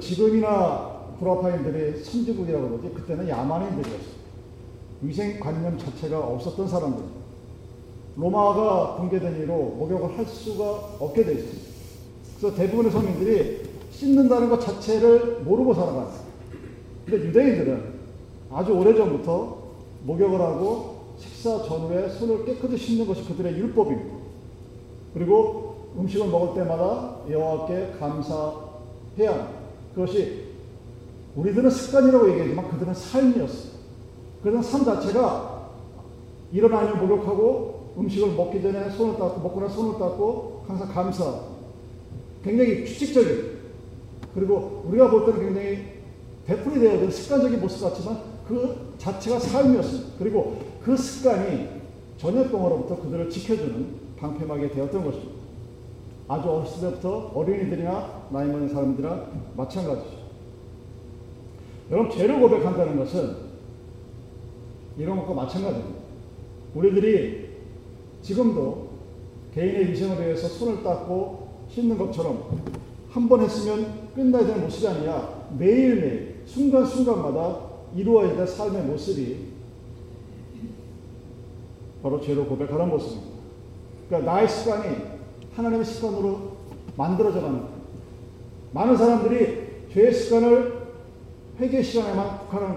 지금이나 0.00 1.01
브라파인들이 1.22 2.02
선지국이라고 2.02 2.68
그러지 2.68 2.94
그때는 2.94 3.28
야만인들이었어요. 3.28 4.22
위생관념 5.02 5.78
자체가 5.78 6.18
없었던 6.18 6.68
사람들. 6.68 7.04
로마가 8.16 8.96
붕괴된 8.96 9.38
이후로 9.38 9.54
목욕을 9.78 10.18
할 10.18 10.26
수가 10.26 10.96
없게 10.98 11.24
돼 11.24 11.34
있습니다. 11.34 11.72
그래서 12.38 12.56
대부분의 12.56 12.90
서민들이 12.90 13.62
씻는다는 13.92 14.50
것 14.50 14.60
자체를 14.60 15.40
모르고 15.44 15.72
살아갔어요. 15.74 16.22
근데 17.06 17.26
유대인들은 17.26 17.92
아주 18.50 18.72
오래전부터 18.72 19.62
목욕을 20.04 20.40
하고 20.40 21.14
식사 21.18 21.62
전후에 21.62 22.08
손을 22.08 22.44
깨끗이 22.44 22.76
씻는 22.76 23.06
것이 23.06 23.24
그들의 23.24 23.54
율법입니다. 23.54 24.16
그리고 25.14 25.92
음식을 25.96 26.28
먹을 26.28 26.54
때마다 26.54 27.18
여호와께 27.30 27.92
감사해야 27.98 29.30
합니다. 29.30 29.48
그것이 29.94 30.41
우리들은 31.36 31.70
습관이라고 31.70 32.30
얘기하지만 32.30 32.70
그들은 32.70 32.94
삶이었어요. 32.94 33.72
그래서 34.42 34.62
삶 34.62 34.84
자체가 34.84 35.70
일어나면 36.52 36.98
목욕하고 36.98 37.94
음식을 37.96 38.34
먹기 38.34 38.60
전에 38.60 38.90
손을 38.90 39.18
닦고 39.18 39.40
먹고 39.40 39.60
나 39.60 39.68
손을 39.68 39.98
닦고 39.98 40.64
항상 40.66 40.88
감사. 40.88 41.40
굉장히 42.42 42.84
규칙적인 42.84 43.62
그리고 44.34 44.82
우리가 44.86 45.10
볼 45.10 45.26
때는 45.26 45.40
굉장히 45.40 45.84
베풀이 46.46 46.80
되어야 46.80 47.10
습관적인 47.10 47.60
모습 47.60 47.82
같지만 47.82 48.20
그 48.48 48.94
자체가 48.98 49.38
삶이었습니다. 49.38 50.12
그리고 50.18 50.58
그 50.82 50.96
습관이 50.96 51.68
전염병으로부터 52.18 53.00
그들을 53.02 53.30
지켜주는 53.30 54.02
방패막이 54.16 54.70
되었던 54.70 55.04
것입니다. 55.04 55.32
아주 56.28 56.48
어렸을 56.48 56.80
때부터 56.80 57.32
어린이들이나 57.34 58.28
나이 58.30 58.48
많은 58.48 58.68
사람들이나 58.68 59.26
마찬가지죠. 59.56 60.21
여러분, 61.90 62.10
죄를 62.10 62.40
고백한다는 62.40 62.96
것은 62.98 63.36
이런 64.98 65.16
것과 65.18 65.34
마찬가지입니다. 65.34 66.00
우리들이 66.74 67.50
지금도 68.22 68.88
개인의 69.54 69.90
위생을 69.90 70.20
위해서 70.24 70.48
손을 70.48 70.82
닦고 70.82 71.48
씻는 71.70 71.98
것처럼 71.98 72.62
한 73.10 73.28
번 73.28 73.42
했으면 73.42 74.08
끝나야 74.14 74.46
되는 74.46 74.62
모습이 74.62 74.88
아니라 74.88 75.46
매일매일 75.58 76.42
순간순간마다 76.46 77.60
이루어야 77.94 78.34
될 78.34 78.46
삶의 78.46 78.84
모습이 78.84 79.52
바로 82.02 82.20
죄로 82.20 82.46
고백하는 82.46 82.88
모습입니다. 82.88 83.32
그러니까 84.08 84.32
나의 84.32 84.48
습관이 84.48 84.96
하나님의 85.54 85.84
습관으로 85.84 86.52
만들어져 86.96 87.40
거예요. 87.52 87.82
많은 88.72 88.96
사람들이 88.96 89.88
죄의 89.92 90.12
습관을 90.14 90.81
회개 91.62 91.80
시간에만 91.80 92.40
국한하는 92.40 92.76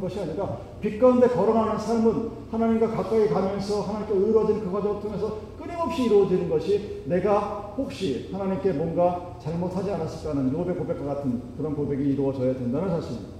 것이 0.00 0.20
아니라 0.20 0.58
빛 0.80 0.98
가운데 0.98 1.28
걸어가는 1.28 1.78
삶은 1.78 2.30
하나님과 2.50 2.88
가까이 2.90 3.28
가면서 3.28 3.82
하나님께 3.82 4.14
의로워지는 4.14 4.64
그 4.64 4.72
과정을 4.72 5.00
통해서 5.00 5.38
끊임없이 5.56 6.06
이루어지는 6.06 6.48
것이 6.48 7.02
내가 7.06 7.74
혹시 7.76 8.28
하나님께 8.32 8.72
뭔가 8.72 9.36
잘못하지 9.40 9.92
않았을까 9.92 10.36
하는 10.36 10.52
요배 10.52 10.74
고백과 10.74 11.04
같은 11.04 11.40
그런 11.56 11.76
고백이 11.76 12.02
이루어져야 12.14 12.54
된다는 12.54 12.88
사실입니다. 12.90 13.36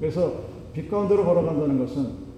그래서 0.00 0.32
빛 0.72 0.90
가운데로 0.90 1.24
걸어간다는 1.24 1.78
것은 1.78 2.32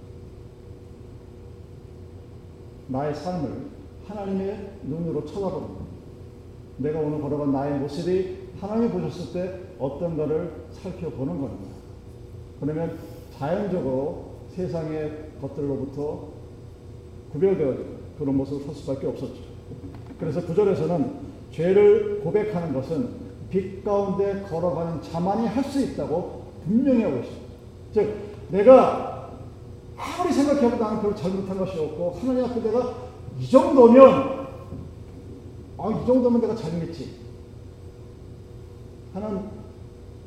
나의 2.87 3.15
삶을 3.15 3.49
하나님의 4.07 4.73
눈으로 4.83 5.25
쳐다보는 5.25 5.67
것. 5.69 5.85
내가 6.77 6.99
오늘 6.99 7.19
걸어간 7.19 7.51
나의 7.51 7.79
모습이 7.79 8.37
하나님이 8.61 8.89
보셨을 8.91 9.33
때 9.33 9.64
어떤가를 9.79 10.51
살펴보는 10.71 11.41
겁니다. 11.41 11.75
그러면 12.59 12.97
자연적으로 13.37 14.25
세상의 14.55 15.31
것들로부터 15.41 16.29
구별되어지는 17.33 17.95
그런 18.17 18.37
모습을 18.37 18.65
설 18.65 18.75
수밖에 18.75 19.07
없었죠. 19.07 19.35
그래서 20.19 20.45
구절에서는 20.45 21.11
죄를 21.51 22.21
고백하는 22.21 22.73
것은 22.73 23.25
빛 23.49 23.83
가운데 23.83 24.43
걸어가는 24.49 25.01
자만이 25.01 25.47
할 25.47 25.63
수 25.65 25.81
있다고 25.81 26.45
분명히 26.65 27.03
하고 27.03 27.17
있습니다. 27.17 27.45
즉, 27.93 28.13
내가 28.49 29.31
아무리 29.97 30.33
생각해도 30.33 30.77
나는 30.77 31.01
별로 31.01 31.15
잘못한 31.15 31.57
것이 31.57 31.79
없고, 31.79 32.17
하나님 32.19 32.43
앞에 32.45 32.61
내가 32.61 32.93
이 33.39 33.49
정도면, 33.49 34.47
아, 35.77 35.89
이 35.89 36.05
정도면 36.05 36.41
내가 36.41 36.55
잘했지. 36.55 37.25
하는 39.13 39.54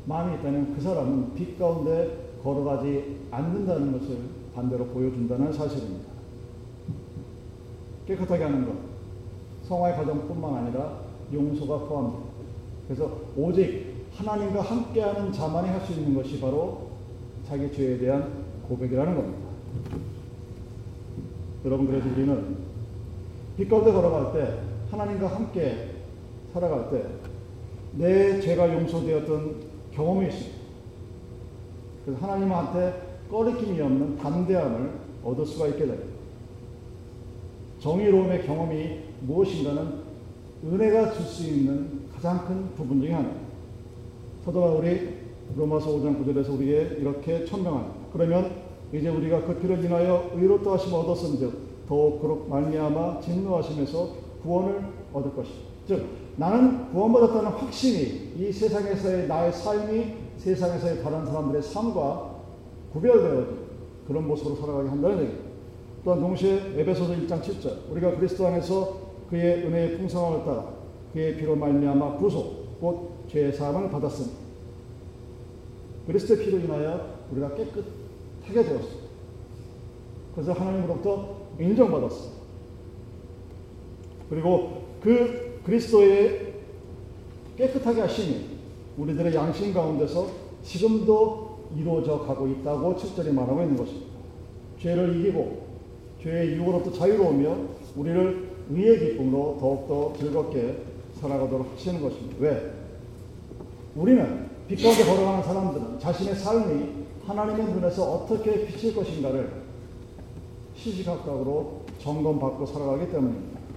마음이 0.08 0.36
있다면 0.36 0.74
그 0.74 0.80
사람은 0.80 1.34
빛 1.34 1.58
가운데 1.58 2.30
걸어가지 2.42 3.18
않는다는 3.30 3.92
것을 3.92 4.16
반대로 4.54 4.86
보여준다는 4.86 5.52
사실입니다. 5.52 6.08
깨끗하게 8.06 8.44
하는 8.44 8.64
것, 8.64 8.72
성화의 9.64 9.96
과정뿐만 9.96 10.54
아니라 10.54 11.00
용서가 11.30 11.86
포함됩니다. 11.86 12.26
그래서 12.86 13.18
오직 13.36 14.06
하나님과 14.14 14.62
함께하는 14.62 15.30
자만이 15.30 15.68
할 15.68 15.82
수 15.82 15.92
있는 15.92 16.14
것이 16.14 16.40
바로 16.40 16.88
자기 17.46 17.70
죄에 17.70 17.98
대한 17.98 18.44
고백이라는 18.66 19.14
겁니다. 19.14 19.48
여러분 21.66 21.86
그래서 21.86 22.08
우리는 22.08 22.56
빛 23.58 23.68
가운데 23.68 23.92
걸어갈 23.92 24.32
때 24.32 24.58
하나님과 24.90 25.26
함께 25.26 25.90
살아갈 26.54 26.90
때 26.90 27.28
내 27.92 28.40
죄가 28.40 28.72
용서되었던 28.74 29.67
경험이 29.98 30.28
있습니다. 30.28 30.58
그래서 32.04 32.24
하나님한테 32.24 33.18
꺼리낌이 33.28 33.80
없는 33.80 34.16
담대함을 34.16 34.92
얻을 35.24 35.44
수가 35.44 35.66
있게 35.68 35.86
됩니다. 35.86 36.06
정의로움의 37.80 38.46
경험이 38.46 39.00
무엇인가는 39.22 40.08
은혜가 40.64 41.12
줄 41.12 41.26
수 41.26 41.48
있는 41.48 42.02
가장 42.14 42.46
큰 42.46 42.70
부분 42.74 43.00
중에 43.00 43.12
하나입니다. 43.12 43.46
사도 44.44 44.60
바울이 44.60 45.18
로마서 45.56 45.90
5장 45.90 46.24
9절에서 46.24 46.54
우리에게 46.54 46.96
이렇게 47.00 47.44
천명합니다. 47.44 47.94
그러면 48.12 48.52
이제 48.92 49.08
우리가 49.08 49.42
그 49.42 49.58
피를 49.60 49.84
인하여 49.84 50.30
의롭다 50.34 50.72
하심을 50.72 50.98
얻었은즉 51.00 51.86
더욱 51.88 52.20
그로 52.20 52.46
말미암아 52.48 53.20
진노하심에서 53.20 54.08
구원을 54.42 54.80
얻을 55.12 55.34
것이다. 55.34 55.67
즉 55.88 56.06
나는 56.36 56.92
구원받았다는 56.92 57.50
확신이 57.50 58.32
이 58.36 58.52
세상에서의 58.52 59.26
나의 59.26 59.50
삶이 59.50 60.14
세상에서의 60.36 61.02
다른 61.02 61.24
사람들의 61.24 61.62
삶과 61.62 62.36
구별되어진 62.92 63.56
그런 64.06 64.28
모습으로 64.28 64.54
살아가게 64.56 64.88
한다는 64.90 65.16
얘기입니다. 65.16 65.48
또한 66.04 66.20
동시에 66.20 66.74
에베소서 66.76 67.14
1장 67.14 67.40
7절 67.40 67.90
우리가 67.90 68.16
그리스도 68.16 68.46
안에서 68.46 68.98
그의 69.30 69.64
은혜의 69.64 69.96
풍성함을 69.98 70.44
따라 70.44 70.72
그의 71.12 71.36
피로 71.36 71.56
말미암아 71.56 72.18
구속 72.18 72.78
곧 72.80 73.26
죄의 73.28 73.54
사함을 73.54 73.90
받았으니 73.90 74.30
그리스도의 76.06 76.44
피로 76.44 76.58
인하여 76.58 77.18
우리가 77.32 77.54
깨끗하게 77.54 78.68
되었습니다. 78.68 79.08
그래서 80.34 80.52
하나님으로부터 80.52 81.36
인정받았습니다. 81.58 82.38
그리고 84.30 84.82
그 85.00 85.47
그리스도의 85.68 86.54
깨끗하게 87.58 88.00
하심이 88.00 88.40
우리들의 88.96 89.34
양심 89.34 89.74
가운데서 89.74 90.26
지금도 90.62 91.58
이루어져 91.76 92.20
가고 92.20 92.48
있다고 92.48 92.96
7절에 92.96 93.30
말하고 93.32 93.60
있는 93.60 93.76
것입니다. 93.76 94.06
죄를 94.80 95.20
이기고 95.20 95.68
죄의 96.22 96.54
유혹으로부터 96.54 96.98
자유로우며 96.98 97.56
우리를 97.96 98.48
의의 98.70 98.98
기쁨으로 98.98 99.58
더욱더 99.60 100.18
즐겁게 100.18 100.78
살아가도록 101.20 101.74
하시는 101.74 102.00
것입니다. 102.00 102.36
왜? 102.40 102.72
우리는 103.94 104.48
빛 104.68 104.82
가운데 104.82 105.04
걸어가는 105.04 105.42
사람들은 105.44 106.00
자신의 106.00 106.34
삶이 106.34 106.88
하나님의 107.26 107.74
눈에서 107.74 108.10
어떻게 108.10 108.66
비칠 108.66 108.94
것인가를 108.94 109.52
시시각각으로 110.76 111.82
점검받고 111.98 112.64
살아가기 112.64 113.10
때문입니다. 113.10 113.67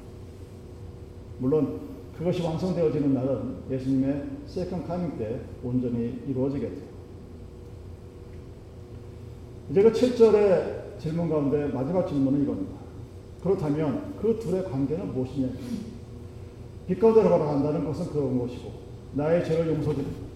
물론 1.42 1.80
그것이 2.16 2.44
완성되어지는 2.44 3.16
날은 3.16 3.56
예수님의 3.72 4.26
second 4.46 4.88
coming 4.88 5.18
때 5.18 5.42
온전히 5.64 6.22
이루어지겠죠. 6.28 6.82
이제 9.72 9.82
그 9.82 9.92
7절의 9.92 11.00
질문 11.00 11.30
가운데 11.30 11.66
마지막 11.68 12.08
질문은 12.08 12.44
이겁니다. 12.44 12.74
그렇다면 13.42 14.14
그 14.22 14.38
둘의 14.38 14.66
관계는 14.66 15.14
무엇이냐? 15.14 15.50
빛 16.88 17.00
가운데 17.00 17.24
걸어간다는 17.24 17.86
것은 17.86 18.06
그런 18.12 18.38
것이고 18.38 18.72
나의 19.14 19.44
죄를 19.44 19.68
용서드리고 19.74 20.32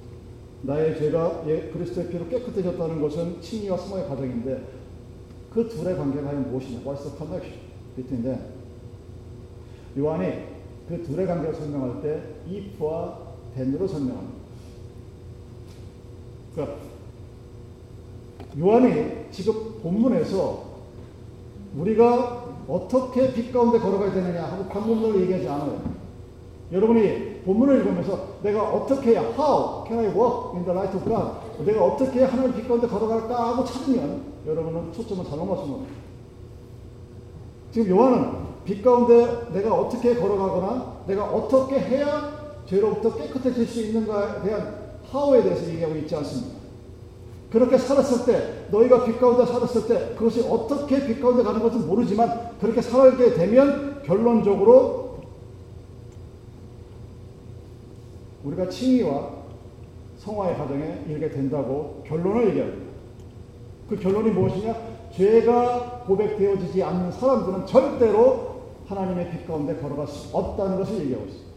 나의 0.63 0.97
죄가 0.97 1.43
예, 1.47 1.69
그리스도의 1.69 2.09
피로 2.09 2.27
깨끗해졌다는 2.27 2.99
것은 2.99 3.39
칭의와 3.41 3.77
승화의 3.77 4.07
과정인데 4.07 4.63
그 5.51 5.69
둘의 5.69 5.95
관계가 5.97 6.31
무엇이냐? 6.31 6.79
What's 6.83 7.03
the 7.03 7.15
connection? 7.15 8.55
요한이 9.97 10.54
그 10.87 11.03
둘의 11.03 11.25
관계를 11.25 11.55
설명할 11.55 12.01
때 12.01 12.21
if와 12.47 13.17
then으로 13.55 13.87
설명합니다. 13.87 14.45
그러니까 16.53 16.77
요한이 18.57 19.31
지금 19.31 19.81
본문에서 19.81 20.63
우리가 21.77 22.45
어떻게 22.67 23.33
빛 23.33 23.51
가운데 23.51 23.79
걸어가야 23.79 24.13
되느냐 24.13 24.43
하고 24.45 24.65
관문을 24.69 25.21
얘기하지 25.21 25.47
않아요. 25.47 25.81
여러분이 26.71 27.41
본문을 27.45 27.77
읽으면서 27.77 28.39
내가 28.41 28.63
어떻게 28.73 29.11
해야, 29.11 29.21
how 29.21 29.85
can 29.87 29.99
I 29.99 30.07
walk 30.07 30.55
in 30.55 30.65
the 30.65 30.71
light 30.71 30.95
of 30.97 31.05
God? 31.05 31.63
내가 31.63 31.83
어떻게 31.83 32.23
하나님 32.23 32.55
빛 32.55 32.67
가운데 32.67 32.87
걸어갈까 32.87 33.49
하고 33.49 33.63
찾으면 33.65 34.23
여러분은 34.47 34.93
초점을 34.93 35.25
잘못 35.25 35.45
맞춘 35.45 35.71
겁니다. 35.71 35.93
지금 37.71 37.89
요한은 37.89 38.45
빛 38.65 38.81
가운데 38.81 39.47
내가 39.53 39.73
어떻게 39.73 40.15
걸어가거나 40.15 41.03
내가 41.07 41.25
어떻게 41.25 41.79
해야 41.79 42.33
죄로부터 42.65 43.15
깨끗해질 43.15 43.65
수 43.67 43.81
있는가에 43.81 44.41
대한 44.41 44.85
how에 45.13 45.43
대해서 45.43 45.69
얘기하고 45.69 45.95
있지 45.97 46.15
않습니다. 46.15 46.55
그렇게 47.51 47.77
살았을 47.77 48.25
때, 48.25 48.65
너희가 48.71 49.05
빛 49.05 49.19
가운데 49.19 49.45
살았을 49.45 49.87
때, 49.87 50.15
그것이 50.15 50.41
어떻게 50.41 51.05
빛 51.07 51.21
가운데 51.21 51.43
가는 51.43 51.61
것은 51.61 51.87
모르지만, 51.87 52.49
그렇게 52.59 52.81
살게 52.81 53.35
되면 53.35 54.01
결론적으로 54.03 55.19
우리가 58.43 58.67
칭의와 58.67 59.29
성화의 60.17 60.57
과정에 60.57 61.05
이르게 61.07 61.29
된다고 61.29 62.03
결론을 62.05 62.49
얘기합니다. 62.49 62.85
그 63.89 63.95
결론이 63.95 64.31
무엇이냐? 64.31 64.75
죄가 65.13 66.03
고백되어지지 66.07 66.83
않는 66.83 67.11
사람들은 67.11 67.65
절대로 67.67 68.54
하나님의 68.87 69.31
빛 69.31 69.47
가운데 69.47 69.75
걸어갈 69.77 70.07
수 70.07 70.35
없다는 70.35 70.77
것을 70.77 71.01
얘기하고 71.01 71.25
있습니다. 71.25 71.55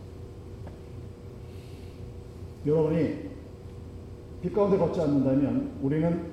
여러분이 2.67 3.29
빛 4.43 4.55
가운데 4.55 4.79
걷지 4.79 5.01
않는다면 5.01 5.79
우리는 5.83 6.33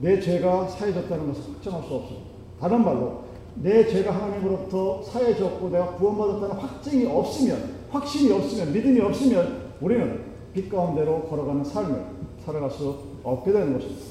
내 0.00 0.20
죄가 0.20 0.68
사해졌다는 0.68 1.28
것을 1.28 1.54
확정할 1.54 1.82
수 1.82 1.94
없습니다. 1.94 2.26
다른 2.60 2.84
말로 2.84 3.22
내 3.56 3.86
죄가 3.86 4.12
하나님으로부터 4.12 5.02
사해졌고 5.02 5.68
내가 5.70 5.96
구원받았다는 5.96 6.56
확증이 6.56 7.06
없으면 7.06 7.82
확신이 7.90 8.32
없으면 8.32 8.72
믿음이 8.72 9.00
없으면 9.00 9.72
우리는 9.80 10.24
빛 10.54 10.68
가운데로 10.68 11.24
걸어가는 11.24 11.64
삶을 11.64 12.04
살아갈 12.44 12.70
수 12.70 12.96
없게 13.22 13.52
되는 13.52 13.74
것입니다. 13.74 14.02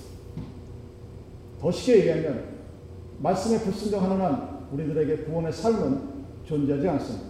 더 1.60 1.71
쉽게 1.71 1.99
얘기하면 1.99 2.45
말씀에 3.19 3.60
불순종하는 3.60 4.21
한 4.21 4.67
우리들에게 4.71 5.23
구원의 5.25 5.51
삶은 5.53 6.11
존재하지 6.52 6.88
않습니다. 6.90 7.28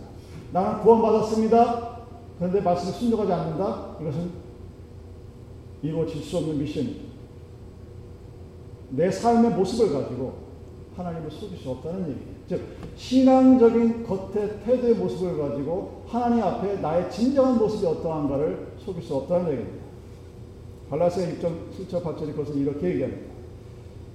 나는 0.51 0.81
구원받았습니다. 0.81 1.91
그런데 2.39 2.59
말씀에 2.59 2.91
순종하지 2.91 3.31
않는다? 3.31 3.97
이것은 4.01 4.31
이루어질 5.83 6.21
수 6.21 6.37
없는 6.37 6.57
미션입니다. 6.57 7.11
내 8.89 9.11
삶의 9.11 9.51
모습을 9.51 9.93
가지고 9.93 10.33
하나님을 10.97 11.29
속일 11.31 11.57
수 11.57 11.69
없다는 11.69 12.01
얘기예요. 12.01 12.31
즉, 12.49 12.61
신앙적인 12.97 14.05
겉의 14.05 14.59
태도의 14.65 14.95
모습을 14.95 15.37
가지고 15.37 16.03
하나님 16.07 16.43
앞에 16.43 16.77
나의 16.81 17.09
진정한 17.09 17.57
모습이 17.57 17.85
어떠한가를 17.85 18.73
속일 18.79 19.01
수 19.01 19.15
없다는 19.15 19.51
얘기입니다. 19.51 19.85
갈라스의 20.89 21.37
6장 21.37 21.53
7절 21.77 22.03
8절이 22.03 22.35
그것을 22.35 22.57
이렇게 22.57 22.87
얘기합니다. 22.87 23.31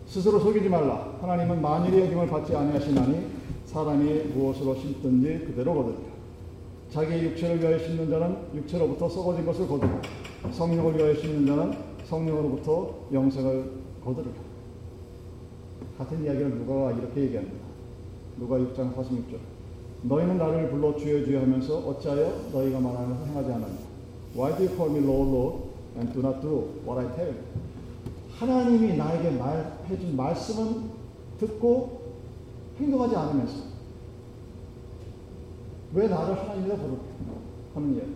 스스로 0.07 0.38
속이지 0.38 0.69
말라. 0.69 1.16
하나님은 1.21 1.62
만일의 1.62 2.03
여김을 2.07 2.27
받지 2.27 2.55
아니하시나니 2.55 3.47
사람이 3.76 4.32
무엇으로 4.32 4.74
심든지 4.74 5.44
그대로 5.44 5.74
거두리라. 5.74 6.00
자기의 6.90 7.24
육체를 7.24 7.60
위하여 7.60 7.78
심는 7.78 8.08
자는 8.08 8.34
육체로부터 8.54 9.06
썩어진 9.06 9.44
것을 9.44 9.68
거두고 9.68 10.00
성령을 10.50 10.96
위하여 10.96 11.14
심는 11.14 11.46
자는 11.46 11.76
성령으로부터 12.06 12.94
영생을 13.12 13.70
거두리라. 14.02 14.34
같은 15.98 16.24
이야기를 16.24 16.54
누가가 16.54 16.92
이렇게 16.92 17.20
얘기합니다. 17.24 17.66
누가 18.38 18.56
6장 18.56 18.94
46절. 18.94 19.36
너희는 20.04 20.38
나를 20.38 20.70
불러 20.70 20.96
주여 20.96 21.26
주여 21.26 21.40
하면서 21.42 21.76
어찌하여 21.76 22.48
너희가 22.54 22.80
말하면서 22.80 23.26
행하지 23.26 23.52
않았냐. 23.52 23.78
Why 24.34 24.56
do 24.56 24.64
you 24.64 24.74
call 24.74 24.90
me 24.90 25.04
Lord, 25.06 25.30
Lord 25.30 25.64
and 25.98 26.14
do 26.14 26.20
not 26.20 26.40
do 26.40 26.80
what 26.88 26.98
I 26.98 27.14
tell 27.14 27.28
you? 27.28 27.42
하나님이 28.38 28.96
나에게 28.96 29.32
말해준 29.32 30.16
말씀은 30.16 30.96
듣고 31.38 32.06
행동하지 32.78 33.16
않으면서 33.16 33.54
왜 35.94 36.08
나를 36.08 36.38
하나님이라 36.38 36.76
하는 37.74 37.94
이야기. 37.94 38.10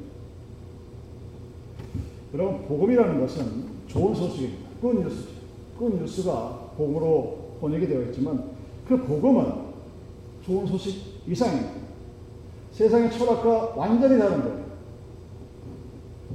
여러분 2.35 2.67
복음이라는 2.67 3.21
것은 3.21 3.65
좋은 3.87 4.15
소식입니다. 4.15 4.71
Good 4.81 5.01
news죠. 5.01 5.31
Good 5.79 5.95
news가 5.97 6.73
복음으로 6.77 7.57
번역이 7.61 7.87
되어 7.87 8.03
있지만 8.05 8.51
그 8.87 8.97
복음은 9.05 9.71
좋은 10.45 10.67
소식 10.67 11.23
이상입니다. 11.27 11.73
세상의 12.73 13.11
철학과 13.11 13.75
완전히 13.77 14.19
다른 14.19 14.43
거예요. 14.43 14.61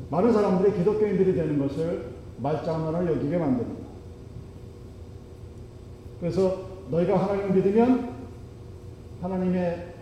많은 0.09 0.33
사람들이 0.33 0.77
기독교인들이 0.77 1.33
되는 1.33 1.59
것을 1.59 2.11
말장난을 2.41 3.11
여기게 3.13 3.37
만듭니다. 3.37 3.85
그래서 6.19 6.61
너희가 6.91 7.23
하나님을 7.23 7.55
믿으면 7.55 8.14
하나님의 9.25 9.93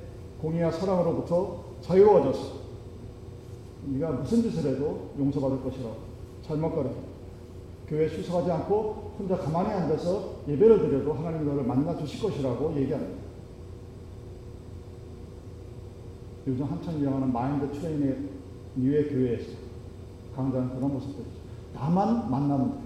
공의와 0.41 0.71
사랑으로부터 0.71 1.63
자유로워졌어. 1.81 2.63
네가 3.85 4.11
무슨 4.11 4.41
짓을 4.41 4.71
해도 4.71 5.11
용서받을 5.17 5.63
것이라고 5.63 5.95
잘못 6.45 6.75
가르쳐. 6.75 6.95
교회 7.87 8.09
출석하지 8.09 8.51
않고 8.51 9.13
혼자 9.17 9.37
가만히 9.37 9.69
앉아서 9.69 10.43
예배를 10.47 10.79
드려도 10.79 11.13
하나님 11.13 11.45
너를 11.45 11.63
만나 11.63 11.95
주실 11.97 12.21
것이라고 12.21 12.75
얘기합니다. 12.75 13.23
요즘 16.47 16.65
한참 16.65 16.99
유행하는 16.99 17.31
마인드 17.31 17.71
트레이닝 17.71 18.29
뉴의 18.75 19.09
교회에서 19.09 19.51
강조하는 20.35 20.75
그런 20.75 20.93
모습들이죠. 20.93 21.31
나만 21.73 22.29
만나면 22.29 22.71
돼요. 22.71 22.83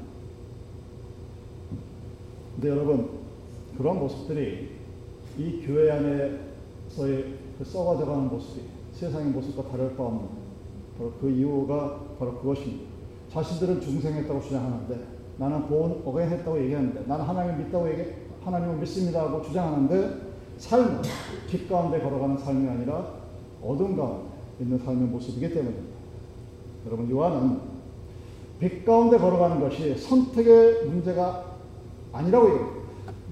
근데 2.55 2.69
여러분, 2.69 3.09
그런 3.77 3.99
모습들이 3.99 4.76
이 5.37 5.65
교회 5.65 5.91
안에서의 5.91 7.35
그 7.57 7.63
썩어져가는 7.63 8.27
모습이 8.29 8.61
세상의 8.93 9.27
모습과 9.27 9.69
다를 9.69 9.95
바 9.95 10.03
없는 10.03 10.27
바로 10.97 11.13
그 11.21 11.29
이유가 11.29 11.99
바로 12.17 12.39
그것입니다. 12.39 12.85
자신들은 13.31 13.81
중생했다고 13.81 14.41
주장하는데 14.41 15.05
나는 15.37 15.67
본 15.67 16.01
어ገ했다고 16.03 16.59
얘기하는데 16.63 17.03
나는 17.05 17.25
하나님을 17.25 17.65
믿다고 17.65 17.89
얘기 17.89 18.03
하나님을 18.43 18.77
믿습니다 18.77 19.21
하고 19.21 19.41
주장하는데 19.41 20.27
삶은 20.57 21.01
빛 21.47 21.69
가운데 21.69 21.99
걸어가는 21.99 22.37
삶이 22.37 22.67
아니라 22.67 23.13
어둠 23.61 23.95
가운데 23.95 24.29
있는 24.59 24.79
삶의 24.79 25.07
모습이기 25.09 25.53
때문입니다. 25.53 25.97
여러분 26.87 27.09
요한은 27.09 27.59
빛 28.59 28.83
가운데 28.83 29.17
걸어가는 29.17 29.59
것이 29.59 29.95
선택의 29.95 30.85
문제가 30.85 31.57
아니라고 32.11 32.49
얘기합니다. 32.49 32.76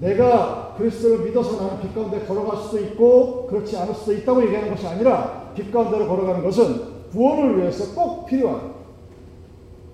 내가 0.00 0.74
그리스도를 0.76 1.24
믿어서 1.24 1.62
나는 1.62 1.80
빛 1.80 1.94
가운데 1.94 2.20
걸어갈 2.26 2.62
수도 2.62 2.78
있고 2.80 3.46
그렇지 3.46 3.76
않을 3.76 3.94
수도 3.94 4.12
있다고 4.12 4.44
얘기하는 4.44 4.70
것이 4.70 4.86
아니라 4.86 5.52
빛 5.54 5.72
가운데로 5.72 6.06
걸어가는 6.06 6.44
것은 6.44 6.96
구원을 7.10 7.58
위해서 7.58 7.94
꼭 7.94 8.26
필요한 8.26 8.74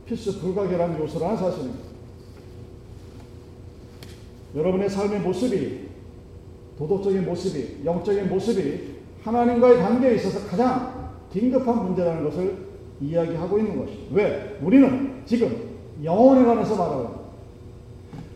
필수 0.05 0.41
불가결한 0.41 0.99
요소라는 1.01 1.37
사실입니다. 1.37 1.93
여러분의 4.55 4.91
삶의 4.91 5.21
모습이 5.21 5.88
도덕적인 6.77 7.25
모습이 7.25 7.85
영적인 7.85 8.29
모습이 8.29 8.93
하나님과의 9.23 9.79
관계에 9.79 10.17
있어서 10.17 10.47
가장 10.49 11.12
긴급한 11.33 11.85
문제라는 11.85 12.25
것을 12.25 12.57
이야기하고 13.01 13.59
있는 13.59 13.79
것이 13.79 14.09
왜? 14.11 14.59
우리는 14.62 15.23
지금 15.25 15.71
영혼에 16.03 16.45
관해서 16.45 16.77
말하고. 16.77 17.22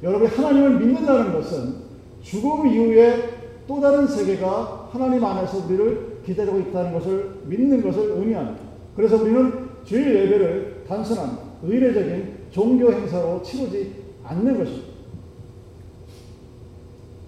여러분이 0.02 0.30
하나님을 0.30 0.78
믿는다는 0.78 1.32
것은 1.32 1.74
죽음 2.22 2.66
이후에 2.66 3.37
또 3.66 3.80
다른 3.80 4.06
세계가 4.06 4.90
하나님 4.92 5.24
안에서 5.24 5.64
우리를 5.66 6.20
기다리고 6.24 6.59
있다는 6.61 6.92
것을 6.92 7.30
믿는 7.44 7.82
것을 7.82 8.11
의미합니다. 8.12 8.61
그래서 8.94 9.16
우리는 9.16 9.68
주일 9.85 10.14
예배를 10.14 10.85
단순한 10.88 11.38
의례적인 11.62 12.37
종교 12.50 12.92
행사로 12.92 13.42
치르지 13.42 13.92
않는 14.24 14.59
것입니다. 14.59 14.87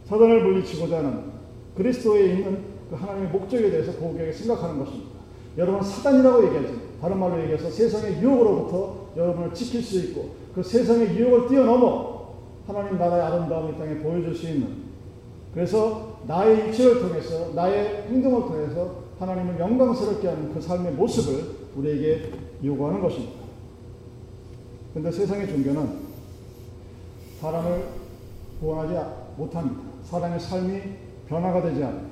사단을 0.06 0.42
물리치고자 0.42 0.98
하는 0.98 1.24
그리스도에 1.76 2.32
있는 2.32 2.58
그 2.90 2.96
하나님의 2.96 3.30
목적에 3.30 3.70
대해서 3.70 3.92
고객에 3.92 4.32
생각하는 4.32 4.78
것입니다. 4.78 5.10
여러분 5.58 5.82
사단이라고 5.82 6.46
얘기하지. 6.46 6.88
다른 7.00 7.18
말로 7.18 7.40
얘기해서 7.42 7.70
세상의 7.70 8.20
유혹으로부터 8.22 9.10
여러분을 9.16 9.54
지킬 9.54 9.82
수 9.82 9.98
있고 9.98 10.30
그 10.54 10.62
세상의 10.62 11.16
유혹을 11.16 11.48
뛰어넘어 11.48 12.17
하나님 12.68 12.98
나라의 12.98 13.22
아름다움을 13.22 13.78
땅에 13.78 13.94
보여줄 13.96 14.34
수 14.34 14.46
있는 14.46 14.88
그래서 15.54 16.20
나의 16.26 16.68
입체를 16.68 17.00
통해서 17.00 17.52
나의 17.54 18.02
행동을 18.08 18.42
통해서 18.42 19.04
하나님을 19.18 19.58
영광스럽게 19.58 20.28
하는 20.28 20.52
그 20.52 20.60
삶의 20.60 20.92
모습을 20.92 21.70
우리에게 21.74 22.30
요구하는 22.62 23.00
것입니다. 23.00 23.38
그런데 24.92 25.10
세상의 25.10 25.48
종교는 25.48 26.08
사람을 27.40 27.84
구원하지 28.60 29.12
못합니다. 29.38 29.80
사람의 30.04 30.38
삶이 30.38 30.80
변화가 31.26 31.62
되지 31.62 31.82
않아요. 31.84 32.06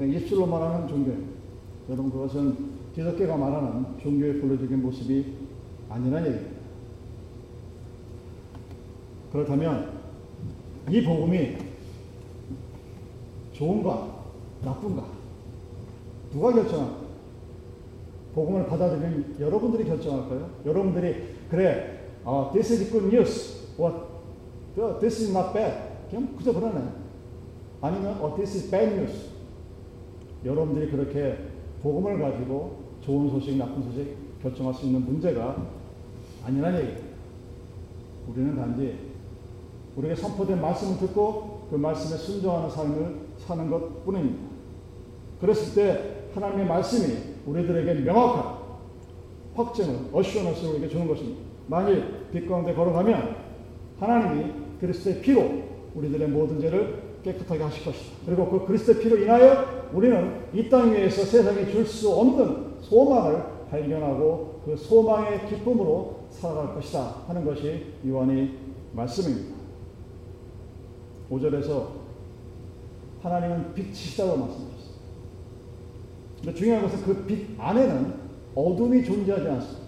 입술로 0.00 0.46
말하는 0.46 0.86
종교입니다. 0.88 1.32
여러분 1.88 2.10
그것은 2.10 2.56
기독교가 2.94 3.36
말하는 3.36 3.86
종교의 4.02 4.40
본래적인 4.40 4.82
모습이 4.82 5.32
아니라는 5.88 6.26
얘기입니다. 6.26 6.55
그렇다면 9.36 10.00
이 10.88 11.04
복음이 11.04 11.56
좋은가 13.52 14.16
나쁜가 14.62 15.04
누가 16.32 16.52
결정할까? 16.52 17.06
복음을 18.34 18.66
받아들이는 18.66 19.36
여러분들이 19.40 19.84
결정할까요? 19.84 20.50
여러분들이 20.64 21.36
그래, 21.50 22.12
어, 22.24 22.50
this 22.52 22.72
is 22.72 22.90
good 22.90 23.06
news, 23.06 23.74
or 23.78 23.92
this 25.00 25.22
is 25.22 25.30
not 25.30 25.52
bad. 25.52 25.74
그냥 26.10 26.34
그저 26.36 26.52
그러네. 26.52 26.80
아니면 27.80 28.18
어, 28.20 28.34
this 28.36 28.56
is 28.56 28.70
bad 28.70 28.94
news. 28.94 29.30
여러분들이 30.44 30.90
그렇게 30.90 31.38
복음을 31.82 32.18
가지고 32.18 32.84
좋은 33.00 33.30
소식, 33.30 33.56
나쁜 33.56 33.82
소식 33.82 34.16
결정할 34.42 34.74
수 34.74 34.86
있는 34.86 35.04
문제가 35.04 35.56
아니라는 36.44 36.80
얘기입니다. 36.80 37.06
우리는 38.28 38.56
단지 38.56 39.15
우리에게 39.96 40.14
선포된 40.14 40.60
말씀을 40.60 40.98
듣고 40.98 41.66
그 41.70 41.76
말씀에 41.76 42.18
순종하는 42.18 42.70
삶을 42.70 43.16
사는 43.38 43.70
것 43.70 44.04
뿐입니다. 44.04 44.38
그랬을 45.40 45.74
때 45.74 46.30
하나님의 46.34 46.66
말씀이 46.66 47.14
우리들에게 47.46 48.00
명확한 48.00 48.56
확증을, 49.54 50.10
어시원을 50.12 50.52
우리에게 50.52 50.88
주는 50.88 51.08
것입니다. 51.08 51.40
만일 51.66 52.26
빛 52.32 52.46
가운데 52.46 52.74
걸어가면 52.74 53.36
하나님이 53.98 54.52
그리스도의 54.80 55.20
피로 55.22 55.50
우리들의 55.94 56.28
모든 56.28 56.60
죄를 56.60 57.02
깨끗하게 57.24 57.62
하실 57.62 57.84
것이다. 57.84 58.16
그리고 58.26 58.50
그 58.50 58.66
그리스도의 58.66 59.00
피로 59.00 59.16
인하여 59.16 59.88
우리는 59.92 60.42
이 60.52 60.68
땅 60.68 60.92
위에서 60.92 61.24
세상에 61.24 61.70
줄수 61.70 62.12
없는 62.12 62.82
소망을 62.82 63.42
발견하고 63.70 64.60
그 64.64 64.76
소망의 64.76 65.46
기쁨으로 65.48 66.26
살아갈 66.30 66.74
것이다 66.74 67.22
하는 67.26 67.44
것이 67.44 67.86
요한의 68.06 68.52
말씀입니다. 68.92 69.55
5절에서 71.30 71.88
하나님은 73.22 73.74
빛이시다고 73.74 74.36
말씀하셨습니다. 74.36 74.76
근데 76.42 76.54
중요한 76.54 76.82
것은 76.82 77.02
그 77.02 77.26
빛 77.26 77.46
안에는 77.58 78.14
어둠이 78.54 79.04
존재하지 79.04 79.48
않습니다. 79.48 79.86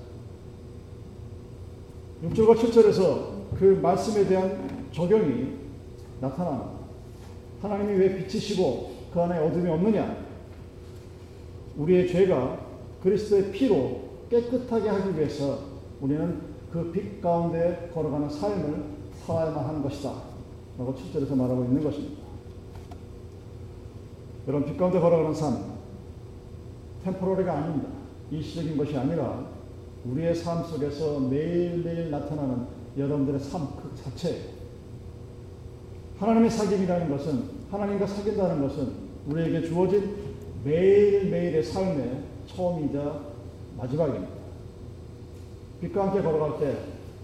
6절과 2.24 2.56
7절에서 2.56 3.56
그 3.58 3.78
말씀에 3.80 4.26
대한 4.26 4.88
적용이 4.92 5.56
나타납니다. 6.20 6.70
하나님이 7.62 7.98
왜 7.98 8.16
빛이시고 8.16 8.92
그 9.12 9.20
안에 9.20 9.38
어둠이 9.38 9.70
없느냐? 9.70 10.16
우리의 11.76 12.08
죄가 12.08 12.58
그리스도의 13.02 13.52
피로 13.52 14.00
깨끗하게 14.30 14.88
하기 14.88 15.16
위해서 15.16 15.60
우리는 16.00 16.40
그 16.72 16.90
빛 16.92 17.20
가운데 17.22 17.90
걸어가는 17.94 18.28
삶을 18.28 18.84
살아야만 19.26 19.64
하는 19.64 19.82
것이다. 19.82 20.27
라고 20.78 20.94
7절에서 20.94 21.34
말하고 21.34 21.64
있는 21.64 21.82
것입니다. 21.82 22.22
여러분, 24.46 24.68
빛 24.68 24.78
가운데 24.78 25.00
걸어가는 25.00 25.34
삶, 25.34 25.78
템포러리가 27.04 27.52
아닙니다. 27.52 27.88
일시적인 28.30 28.76
것이 28.76 28.96
아니라 28.96 29.46
우리의 30.04 30.34
삶 30.34 30.62
속에서 30.64 31.18
매일매일 31.20 32.10
나타나는 32.10 32.66
여러분들의 32.96 33.40
삶 33.40 33.68
그 33.76 33.90
자체예요. 34.02 34.58
하나님의 36.18 36.50
사귐이라는 36.50 37.08
것은 37.10 37.44
하나님과 37.70 38.06
사귄다는 38.06 38.66
것은 38.66 38.92
우리에게 39.26 39.62
주어진 39.68 40.14
매일매일의 40.64 41.62
삶의 41.62 42.22
처음이자 42.46 43.20
마지막입니다. 43.76 44.28
빛과 45.80 46.08
함께 46.08 46.22
걸어갈 46.22 46.58
때 46.58 46.76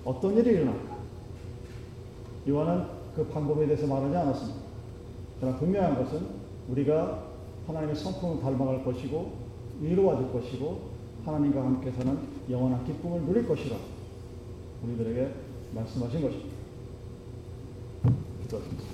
어떤 0.05 0.37
일이 0.37 0.51
일어날까? 0.51 0.97
요한은 2.49 2.94
그 3.15 3.27
방법에 3.27 3.67
대해서 3.67 3.87
말하지 3.87 4.17
않았습니다. 4.17 4.61
그러나 5.41 5.59
분명한 5.59 6.05
것은 6.05 6.27
우리가 6.69 7.25
하나님의 7.67 7.97
성품을 7.97 8.41
닮아갈 8.43 8.85
것이고 8.85 9.33
위로받을 9.81 10.33
것이고 10.33 10.95
하나님과 11.25 11.63
함께 11.63 11.91
사는 11.91 12.19
영원한 12.51 12.85
기쁨을 12.85 13.23
누릴 13.23 13.47
것이라 13.47 13.77
우리들에게 14.85 15.31
말씀하신 15.75 16.23
것입니다. 16.23 16.55
기도하십니다. 18.43 18.94